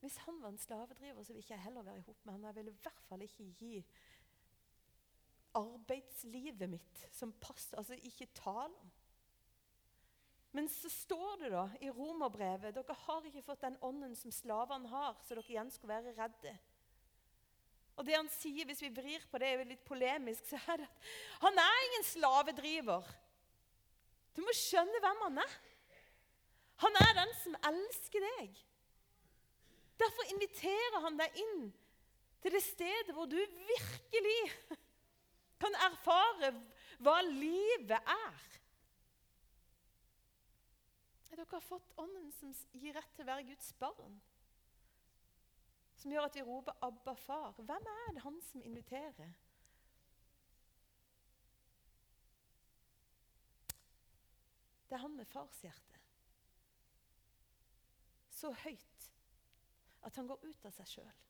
Hvis 0.00 0.16
han 0.16 0.42
var 0.42 0.48
en 0.48 0.58
slavedriver, 0.58 1.22
så 1.22 1.32
vil 1.32 1.42
ikke 1.42 1.54
jeg 1.54 1.62
heller 1.62 1.82
være 1.82 1.98
i 1.98 2.06
hop 2.08 2.24
med 2.24 2.32
han. 2.32 2.44
Jeg 2.44 2.54
vil 2.54 2.68
i 2.68 2.78
hvert 2.82 3.02
fall 3.08 3.22
ikke 3.22 3.44
gi 3.58 3.86
arbeidslivet 5.56 6.68
mitt 6.70 7.02
som 7.14 7.32
passer. 7.42 7.78
Altså 7.80 7.98
ikke 7.98 8.28
tale 8.36 8.70
om. 8.70 8.92
Men 10.56 10.70
så 10.72 10.88
står 10.88 11.42
det 11.42 11.50
da 11.52 11.66
i 11.84 11.90
romerbrevet 11.92 12.72
dere 12.72 12.96
har 13.02 13.26
ikke 13.28 13.44
fått 13.44 13.66
den 13.66 13.76
ånden 13.84 14.14
som 14.16 14.32
slavene 14.32 14.88
har, 14.88 15.18
så 15.20 15.36
dere 15.36 15.52
igjen 15.52 15.72
skulle 15.72 15.98
være 15.98 16.14
redde. 16.16 16.54
Og 17.96 18.04
det 18.04 18.16
han 18.16 18.28
sier, 18.32 18.64
hvis 18.68 18.80
vi 18.84 18.92
vrir 18.92 19.24
på 19.28 19.40
det, 19.40 19.50
er 19.52 19.68
litt 19.68 19.84
polemisk, 19.88 20.44
så 20.48 20.60
er 20.72 20.82
det 20.82 20.88
at 20.88 21.10
han 21.44 21.60
er 21.60 21.84
ingen 21.88 22.06
slavedriver. 22.08 23.08
Du 24.36 24.42
må 24.44 24.52
skjønne 24.56 25.00
hvem 25.00 25.22
han 25.26 25.42
er. 25.44 25.58
Han 26.84 26.98
er 27.00 27.12
den 27.22 27.36
som 27.40 27.56
elsker 27.72 28.24
deg. 28.24 28.58
Derfor 29.96 30.32
inviterer 30.32 30.98
han 31.04 31.16
deg 31.20 31.38
inn 31.40 31.70
til 32.44 32.52
det 32.52 32.64
stedet 32.64 33.14
hvor 33.16 33.28
du 33.28 33.38
virkelig 33.40 34.40
kan 35.60 35.74
erfare 35.86 36.52
hva 37.02 37.16
livet 37.26 37.96
er. 37.96 38.44
Dere 41.30 41.46
har 41.50 41.64
fått 41.64 41.92
Ånden 42.00 42.30
som 42.32 42.52
gir 42.72 42.94
rett 42.96 43.12
til 43.16 43.26
å 43.26 43.30
være 43.30 43.48
Guds 43.50 43.72
barn. 43.80 44.20
Som 46.00 46.12
gjør 46.12 46.28
at 46.28 46.36
vi 46.36 46.44
roper 46.44 46.76
'Abba, 46.80 47.14
far'. 47.14 47.60
Hvem 47.60 47.90
er 47.92 48.12
det 48.14 48.22
han 48.22 48.40
som 48.42 48.62
inviterer? 48.62 49.34
Det 54.88 54.94
er 54.94 55.02
han 55.02 55.16
med 55.16 55.26
farshjerte 55.26 55.96
så 58.36 58.52
høyt 58.64 59.08
at 60.06 60.16
han 60.16 60.28
går 60.28 60.44
ut 60.44 60.68
av 60.68 60.74
seg 60.76 60.90
sjøl, 60.90 61.22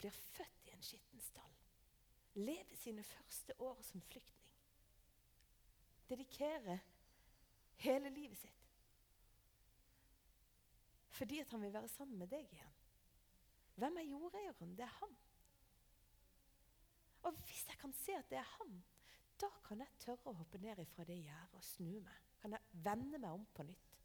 blir 0.00 0.16
født 0.34 0.68
i 0.68 0.74
en 0.74 0.84
skitten 0.84 1.22
stall, 1.22 1.59
lever 2.40 2.78
sine 2.78 3.04
første 3.06 3.56
år 3.60 3.80
som 3.86 4.02
flyktning, 4.10 4.36
dedikerer 6.10 6.80
hele 7.80 8.10
livet 8.10 8.38
sitt 8.40 8.56
fordi 11.20 11.36
at 11.42 11.50
han 11.52 11.60
vil 11.60 11.72
være 11.74 11.88
sammen 11.92 12.16
med 12.16 12.30
deg 12.32 12.46
igjen. 12.48 12.76
Hvem 13.76 13.98
er 14.00 14.06
jordeieren? 14.08 14.70
Det 14.76 14.86
er 14.86 14.94
han. 14.94 15.10
Og 17.28 17.34
hvis 17.44 17.66
jeg 17.68 17.76
kan 17.76 17.92
se 17.92 18.14
at 18.16 18.30
det 18.30 18.38
er 18.40 18.48
han, 18.54 18.78
da 19.40 19.50
kan 19.66 19.82
jeg 19.84 20.00
tørre 20.00 20.32
å 20.32 20.38
hoppe 20.38 20.60
ned 20.62 20.80
fra 20.94 21.04
det 21.08 21.18
gjerdet 21.20 21.58
og 21.58 21.64
snu 21.64 21.98
meg. 22.00 22.22
Kan 22.40 22.56
jeg 22.56 22.80
vende 22.86 23.20
meg 23.20 23.36
om 23.36 23.44
på 23.52 23.66
nytt. 23.68 23.98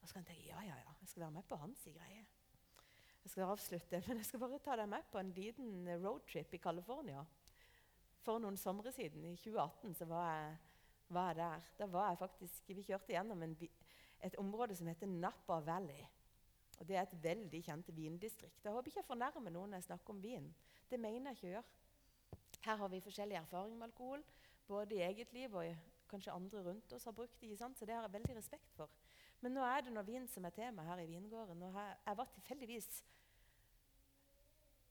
Og 0.00 0.08
så 0.08 0.14
kan 0.16 0.26
jeg 0.26 0.34
tenke 0.34 0.50
ja, 0.50 0.60
ja, 0.66 0.76
ja, 0.82 0.94
jeg 1.00 1.08
skal 1.08 1.24
være 1.24 1.36
med 1.38 1.48
på 1.48 1.58
hans 1.62 1.86
greie. 1.94 2.26
Jeg 3.24 3.32
skal 3.32 3.52
avslutte, 3.52 4.02
men 4.06 4.20
jeg 4.20 4.28
skal 4.28 4.44
bare 4.44 4.60
ta 4.64 4.76
deg 4.80 4.92
med 4.92 5.08
på 5.12 5.20
en 5.20 5.32
liten 5.36 5.90
roadtrip 6.04 6.54
i 6.56 6.62
California. 6.68 7.24
For 8.24 8.42
noen 8.42 8.58
somre 8.60 8.92
siden, 8.92 9.24
i 9.24 9.36
2018, 9.36 9.94
så 9.94 10.08
var 10.10 10.28
jeg, 10.32 10.56
var 11.14 11.28
jeg 11.30 11.36
der. 11.36 11.66
Da 11.78 11.86
var 11.92 12.08
jeg 12.10 12.18
faktisk, 12.18 12.68
Vi 12.68 12.82
kjørte 12.82 13.12
gjennom 13.12 13.42
en, 13.42 13.56
et 14.24 14.36
område 14.36 14.76
som 14.76 14.86
heter 14.90 15.06
Napa 15.06 15.60
Valley. 15.64 16.04
Og 16.78 16.88
Det 16.88 16.96
er 16.96 17.02
et 17.02 17.22
veldig 17.22 17.62
kjent 17.64 17.96
vindistrikt. 17.96 18.64
Jeg 18.64 18.72
håper 18.72 18.90
ikke 18.90 19.00
jeg 19.00 19.06
fornærmer 19.06 19.50
noen 19.50 19.70
når 19.70 19.82
jeg 19.82 19.88
snakker 19.88 20.14
om 20.14 20.22
vin. 20.22 20.54
Det 20.90 21.00
mener 21.00 21.30
jeg 21.30 21.36
ikke 21.36 21.46
å 21.46 21.50
gjøre. 21.50 21.64
Her 22.64 22.76
har 22.82 22.90
vi 22.92 23.00
forskjellig 23.02 23.38
erfaring 23.38 23.78
med 23.78 23.88
alkohol, 23.88 24.22
både 24.66 24.94
i 24.94 25.02
eget 25.06 25.32
liv 25.32 25.54
og 25.54 25.76
kanskje 26.08 26.32
andre 26.32 26.62
rundt 26.64 26.92
oss 26.92 27.04
har 27.04 27.12
brukt 27.16 27.40
det. 27.40 27.56
Så 27.58 27.86
det 27.86 27.94
har 27.94 28.02
jeg 28.06 28.12
veldig 28.12 28.36
respekt 28.36 28.74
for. 28.76 28.90
Men 29.40 29.54
nå 29.54 29.62
er 29.62 29.84
det 29.84 29.94
noe 29.94 30.06
vin 30.06 30.26
som 30.30 30.44
er 30.44 30.54
tema 30.54 30.82
her 30.88 31.02
i 31.02 31.06
vingården. 31.10 31.62
Og 31.62 31.78
jeg 32.06 32.16
var 32.20 32.30
tilfeldigvis 32.34 32.88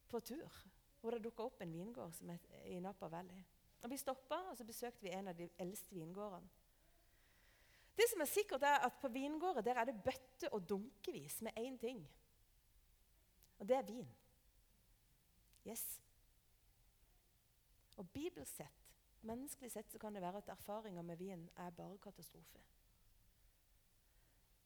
på 0.07 0.19
tur 0.19 0.63
hvor 1.07 1.15
det 1.15 1.23
dukka 1.23 1.45
opp 1.47 1.61
en 1.63 1.71
vingård 1.71 2.11
som 2.17 2.29
er 2.33 2.41
i 2.67 2.79
Napa 2.83 3.07
Valley. 3.07 3.39
Og 3.81 3.89
Vi 3.89 3.97
stoppa 3.97 4.41
og 4.51 4.57
så 4.57 4.65
besøkte 4.67 5.05
vi 5.05 5.13
en 5.15 5.29
av 5.31 5.37
de 5.37 5.47
eldste 5.63 5.95
vingårdene. 5.95 6.49
Det 7.97 8.05
som 8.11 8.21
er 8.21 8.29
sikkert 8.29 8.65
er 8.67 8.83
at 8.85 8.99
På 9.01 9.07
vingårder 9.07 9.61
der 9.61 9.79
er 9.79 9.85
det 9.85 10.03
bøtte 10.03 10.51
og 10.53 10.69
dunkevis 10.69 11.41
med 11.41 11.57
én 11.57 11.77
ting. 11.79 12.03
Og 13.59 13.67
det 13.67 13.77
er 13.77 13.87
vin. 13.87 14.09
Yes. 15.67 16.01
Og 17.97 18.09
bibelsk 18.09 18.55
sett, 18.55 18.83
menneskelig 19.21 19.71
sett, 19.71 19.91
så 19.91 19.99
kan 19.99 20.13
det 20.13 20.21
være 20.21 20.37
at 20.37 20.49
erfaringer 20.49 21.01
med 21.01 21.17
vin 21.17 21.49
er 21.55 21.69
bare 21.69 21.97
katastrofe. 21.97 22.59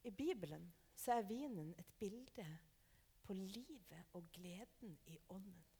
I 0.03 0.09
Bibelen 0.09 0.73
så 0.95 1.13
er 1.13 1.21
vinen 1.21 1.75
et 1.77 1.93
bilde 1.99 2.47
på 3.23 3.33
livet 3.33 4.03
og 4.13 4.25
gleden 4.33 4.99
i 5.05 5.19
ånden. 5.29 5.70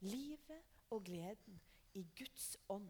Livet 0.00 0.64
og 0.90 1.04
gleden 1.04 1.60
i 1.94 2.04
Guds 2.16 2.56
ånd. 2.68 2.88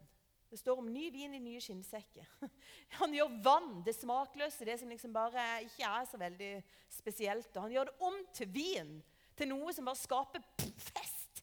Det 0.51 0.59
står 0.59 0.81
om 0.81 0.89
ny 0.91 1.05
vin 1.13 1.33
i 1.33 1.39
nye 1.39 1.61
skinnsekker. 1.63 2.27
Han 2.99 3.13
gjør 3.15 3.37
vann, 3.43 3.69
det 3.85 3.93
smakløse, 3.95 4.65
det 4.67 4.77
som 4.81 4.89
liksom 4.91 5.13
bare 5.15 5.45
ikke 5.63 5.87
er 5.87 6.07
så 6.09 6.19
veldig 6.19 6.51
spesielt. 6.91 7.53
Og 7.55 7.63
han 7.63 7.75
gjør 7.75 7.87
det 7.87 7.93
om 8.03 8.17
til 8.35 8.49
vin, 8.51 8.97
til 9.39 9.47
noe 9.47 9.71
som 9.71 9.87
bare 9.87 10.01
skaper 10.01 10.43
fest. 10.75 11.39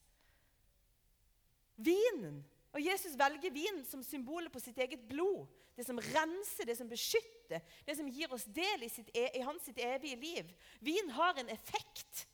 Vinen. 1.79 2.43
Og 2.69 2.85
Jesus 2.85 3.17
velger 3.17 3.55
vin 3.55 3.81
som 3.89 4.03
symbolet 4.05 4.53
på 4.53 4.61
sitt 4.61 4.77
eget 4.77 5.01
blod. 5.09 5.47
Det 5.73 5.87
som 5.87 5.97
renser, 5.97 6.67
det 6.67 6.75
som 6.77 6.89
beskytter, 6.91 7.63
det 7.87 7.95
som 7.97 8.09
gir 8.13 8.29
oss 8.35 8.45
del 8.51 8.83
i, 8.85 8.91
sitt, 8.93 9.09
e, 9.15 9.25
i 9.39 9.41
hans 9.47 9.63
sitt 9.65 9.79
evige 9.81 10.19
liv. 10.21 10.53
Vin 10.85 11.09
har 11.15 11.39
en 11.39 11.49
effekt. 11.49 12.27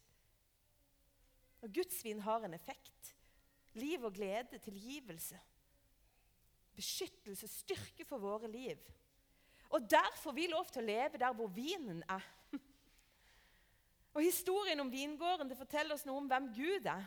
Og 1.64 1.72
Guds 1.72 2.04
vin 2.04 2.20
har 2.26 2.44
en 2.44 2.58
effekt. 2.58 2.95
Liv 3.76 4.04
og 4.08 4.14
glede, 4.16 4.60
tilgivelse. 4.64 5.40
Beskyttelse, 6.76 7.48
styrke 7.48 8.06
for 8.08 8.24
våre 8.24 8.48
liv. 8.52 8.80
Og 9.70 9.90
der 9.92 10.12
får 10.22 10.36
vi 10.36 10.48
lov 10.48 10.68
til 10.72 10.84
å 10.84 10.88
leve 10.88 11.20
der 11.20 11.36
hvor 11.36 11.52
vinen 11.52 12.04
er. 12.10 12.24
Og 14.16 14.24
Historien 14.24 14.80
om 14.80 14.92
vingården 14.92 15.50
det 15.52 15.60
forteller 15.60 15.96
oss 15.96 16.06
noe 16.08 16.22
om 16.22 16.28
hvem 16.32 16.48
Gud 16.56 16.88
er. 16.88 17.04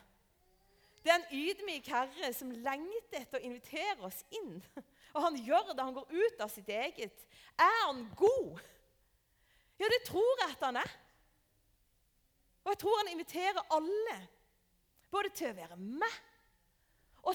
Det 1.04 1.12
er 1.12 1.22
en 1.22 1.30
ydmyk 1.32 1.86
herre 1.88 2.32
som 2.36 2.50
lengter 2.52 3.22
etter 3.22 3.38
å 3.38 3.46
invitere 3.46 4.02
oss 4.04 4.18
inn 4.34 4.58
og 5.14 5.24
han 5.24 5.38
gjør 5.42 5.72
det. 5.72 5.84
Han 5.84 5.96
går 5.96 6.14
ut 6.14 6.42
av 6.44 6.50
sitt 6.52 6.68
eget. 6.68 7.26
Er 7.58 7.76
han 7.86 8.04
god? 8.16 8.58
Ja, 9.78 9.90
det 9.90 10.02
tror 10.08 10.42
jeg 10.42 10.54
at 10.54 10.64
han 10.66 10.80
er. 10.80 10.96
Og 12.64 12.72
jeg 12.74 12.80
tror 12.82 12.98
han 13.00 13.12
inviterer 13.12 13.70
alle, 13.72 14.16
både 15.10 15.30
til 15.32 15.52
å 15.52 15.56
være 15.56 15.78
med 15.80 16.18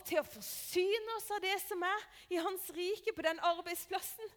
til 0.07 0.21
å 0.21 0.27
forsyne 0.27 1.17
oss 1.17 1.31
av 1.35 1.41
det 1.43 1.55
som 1.63 1.81
er 1.87 2.05
i 2.33 2.41
hans 2.41 2.67
rike 2.75 3.13
på 3.15 3.25
den 3.25 3.39
arbeidsplassen. 3.53 4.35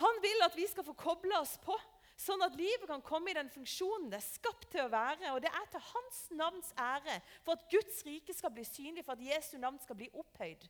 Han 0.00 0.20
vil 0.24 0.46
at 0.46 0.56
vi 0.56 0.66
skal 0.70 0.86
få 0.86 0.94
koble 0.98 1.36
oss 1.40 1.56
på, 1.64 1.76
sånn 2.20 2.42
at 2.44 2.56
livet 2.56 2.88
kan 2.88 3.02
komme 3.04 3.32
i 3.32 3.36
den 3.36 3.50
funksjonen 3.52 4.10
det 4.12 4.18
er 4.20 4.26
skapt 4.26 4.68
til 4.72 4.84
å 4.84 4.92
være. 4.92 5.32
Og 5.34 5.40
det 5.44 5.52
er 5.52 5.70
til 5.72 5.84
hans 5.90 6.20
navns 6.36 6.72
ære, 6.80 7.20
for 7.44 7.56
at 7.56 7.68
Guds 7.72 8.02
rike 8.06 8.36
skal 8.36 8.52
bli 8.54 8.64
synlig, 8.68 9.04
for 9.06 9.16
at 9.16 9.24
Jesu 9.24 9.56
navn 9.60 9.80
skal 9.82 9.98
bli 10.00 10.10
opphøyd 10.20 10.66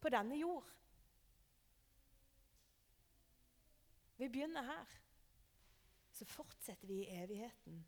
på 0.00 0.12
denne 0.12 0.38
jord. 0.40 0.68
Vi 4.16 4.28
begynner 4.32 4.64
her. 4.64 4.96
Så 6.16 6.24
fortsetter 6.24 6.88
vi 6.88 7.02
i 7.02 7.12
evigheten. 7.12 7.82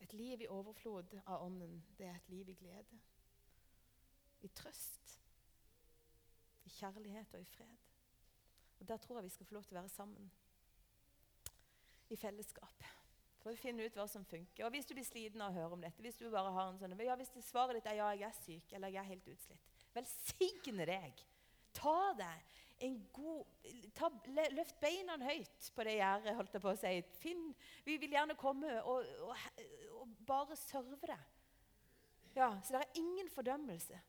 Et 0.00 0.12
liv 0.12 0.40
i 0.40 0.48
overflod 0.48 1.14
av 1.26 1.44
Ånden, 1.44 1.80
det 1.98 2.06
er 2.06 2.16
et 2.16 2.28
liv 2.32 2.48
i 2.48 2.54
glede. 2.54 3.00
I 4.40 4.48
trøst, 4.48 5.18
i 6.64 6.72
kjærlighet 6.78 7.34
og 7.34 7.40
i 7.40 7.44
fred. 7.44 7.76
Og 8.80 8.88
Der 8.88 8.96
tror 8.96 9.16
jeg 9.16 9.24
vi 9.24 9.34
skal 9.34 9.46
få 9.46 9.54
lov 9.54 9.64
til 9.64 9.76
å 9.76 9.80
være 9.80 9.92
sammen. 9.92 10.30
I 12.10 12.16
fellesskap. 12.16 12.86
For 13.40 13.52
å 13.52 13.60
finne 13.60 13.84
ut 13.84 13.96
hva 13.96 14.06
som 14.08 14.24
funker. 14.24 14.64
Og 14.64 14.72
Hvis 14.72 14.88
du 14.88 14.94
blir 14.94 15.04
sliten 15.04 15.42
av 15.44 15.52
å 15.52 15.60
høre 15.60 15.76
om 15.76 15.84
dette, 15.84 16.02
hvis 16.02 16.16
du 16.16 16.30
bare 16.30 16.52
har 16.52 16.72
en 16.72 16.80
sånn, 16.80 16.96
ja, 17.04 17.16
hvis 17.16 17.32
svaret 17.44 17.76
ditt 17.76 17.88
er 17.88 18.00
ja, 18.00 18.08
jeg 18.16 18.28
er 18.28 18.40
syk 18.40 18.72
eller 18.72 18.92
jeg 18.92 19.02
er 19.04 19.12
helt 19.12 19.28
utslitt, 19.34 19.76
velsigne 19.94 20.88
deg. 20.88 21.22
Ta 21.76 22.12
deg 22.18 22.50
en 22.80 22.96
god 23.12 23.44
ta, 23.94 24.08
Løft 24.56 24.80
beina 24.80 25.16
høyt 25.20 25.70
på 25.76 25.84
det 25.86 25.98
gjerdet, 25.98 26.34
holdt 26.36 26.56
jeg 26.56 26.64
på 26.64 26.72
å 26.72 26.78
si. 26.80 26.92
Finn, 27.20 27.50
vi 27.84 27.96
vil 28.00 28.16
gjerne 28.16 28.36
komme 28.40 28.78
og, 28.88 29.08
og 29.26 29.89
bare 30.30 30.56
serve 30.56 30.98
det. 31.02 31.18
Ja, 32.38 32.60
Så 32.62 32.72
det 32.72 32.80
er 32.80 33.00
ingen 33.02 33.30
fordømmelse. 33.30 34.00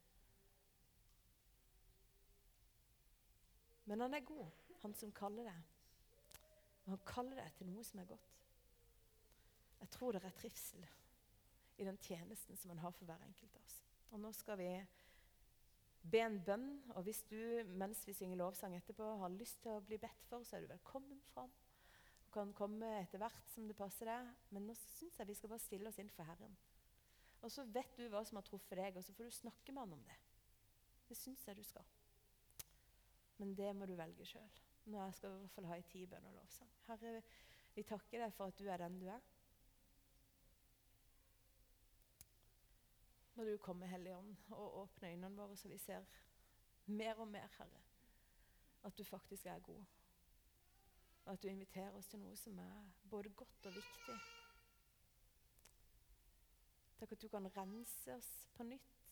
Men 3.86 4.02
han 4.02 4.14
er 4.14 4.20
god, 4.20 4.48
han 4.82 4.94
som 4.94 5.12
kaller 5.12 5.50
det. 5.50 5.58
Og 6.86 6.92
han 6.94 7.06
kaller 7.06 7.42
det 7.42 7.52
til 7.58 7.68
noe 7.68 7.84
som 7.84 8.00
er 8.00 8.10
godt. 8.10 8.42
Jeg 9.82 9.90
tror 9.90 10.14
det 10.14 10.24
er 10.24 10.38
trivsel 10.38 10.86
i 11.78 11.86
den 11.86 11.98
tjenesten 11.98 12.58
som 12.58 12.70
han 12.70 12.84
har 12.84 12.94
for 12.94 13.10
hver 13.10 13.24
enkelt 13.26 13.56
av 13.58 13.66
oss. 13.66 13.80
Og 14.12 14.22
nå 14.22 14.32
skal 14.38 14.60
vi 14.62 14.70
be 16.12 16.22
en 16.22 16.40
bønn. 16.46 16.70
Og 16.96 17.04
hvis 17.08 17.24
du 17.30 17.38
mens 17.78 18.06
vi 18.08 18.14
synger 18.14 18.40
lovsang 18.44 18.76
etterpå 18.78 19.08
har 19.24 19.34
lyst 19.34 19.62
til 19.64 19.76
å 19.76 19.84
bli 19.86 19.98
bedt 20.02 20.28
for, 20.30 20.46
så 20.46 20.58
er 20.58 20.66
du 20.66 20.74
velkommen 20.74 21.22
fram. 21.34 21.52
Kan 22.32 22.54
komme 22.56 22.88
etter 23.02 23.20
hvert 23.20 23.50
som 23.52 23.68
det 23.68 23.76
passer 23.76 24.08
deg. 24.08 24.30
Men 24.56 24.70
nå 24.70 24.76
syns 24.80 25.20
jeg 25.20 25.28
vi 25.28 25.36
skal 25.38 25.52
bare 25.52 25.64
stille 25.64 25.92
oss 25.92 26.00
inn 26.00 26.12
for 26.16 26.28
Herren. 26.28 26.56
Og 27.42 27.52
så 27.52 27.66
vet 27.74 27.98
du 27.98 28.06
hva 28.10 28.22
som 28.26 28.38
har 28.38 28.46
truffet 28.46 28.78
deg, 28.78 28.98
og 28.98 29.04
så 29.04 29.14
får 29.18 29.28
du 29.28 29.36
snakke 29.36 29.74
med 29.74 29.82
han 29.84 29.96
om 29.98 30.04
det. 30.06 30.18
Det 31.10 31.18
syns 31.18 31.44
jeg 31.48 31.58
du 31.58 31.64
skal. 31.66 31.88
Men 33.42 33.56
det 33.58 33.72
må 33.76 33.88
du 33.90 33.96
velge 33.98 34.26
sjøl. 34.30 34.52
Skal 34.86 35.30
jeg 35.30 35.38
i 35.38 35.42
hvert 35.42 35.56
fall 35.56 35.70
ha 35.70 35.78
en 35.78 35.88
tid 35.90 36.08
bønn 36.10 36.28
og 36.30 36.36
lovsang. 36.38 36.70
Herre, 36.88 37.22
vi 37.76 37.84
takker 37.88 38.24
deg 38.24 38.34
for 38.36 38.52
at 38.52 38.60
du 38.60 38.70
er 38.70 38.82
den 38.82 39.00
du 39.02 39.08
er. 39.10 39.22
Må 43.36 43.46
du 43.48 43.56
komme, 43.58 43.88
Hellige 43.88 44.18
Ånd, 44.18 44.36
og 44.52 44.78
åpne 44.84 45.10
øynene 45.10 45.38
våre, 45.38 45.58
så 45.58 45.70
vi 45.72 45.78
ser 45.82 46.06
mer 46.86 47.20
og 47.24 47.28
mer, 47.28 47.48
Herre, 47.58 47.82
at 48.84 48.98
du 48.98 49.04
faktisk 49.04 49.46
er 49.46 49.60
god. 49.60 49.84
Og 51.32 51.38
at 51.38 51.44
du 51.44 51.48
inviterer 51.48 51.94
oss 51.96 52.10
til 52.12 52.20
noe 52.20 52.36
som 52.36 52.58
er 52.60 52.88
både 53.08 53.30
godt 53.40 53.68
og 53.70 53.76
viktig. 53.78 54.16
Takk 57.00 57.14
at 57.16 57.22
du 57.24 57.30
kan 57.32 57.48
rense 57.56 58.16
oss 58.20 58.32
på 58.58 58.66
nytt. 58.68 59.06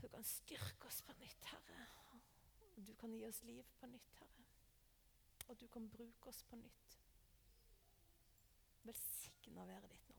Du 0.00 0.08
kan 0.08 0.24
styrke 0.24 0.88
oss 0.88 1.02
på 1.04 1.12
nytt, 1.20 1.50
Herre. 1.52 1.84
Du 2.80 2.94
kan 2.96 3.12
gi 3.12 3.26
oss 3.28 3.42
liv 3.44 3.76
på 3.76 3.92
nytt, 3.92 4.16
Herre. 4.22 4.46
Og 5.52 5.60
du 5.60 5.66
kan 5.68 5.90
bruke 5.92 6.32
oss 6.32 6.40
på 6.48 6.56
nytt. 6.56 6.96
Velsigna 8.88 9.68
være 9.68 9.92
ditt. 9.92 10.09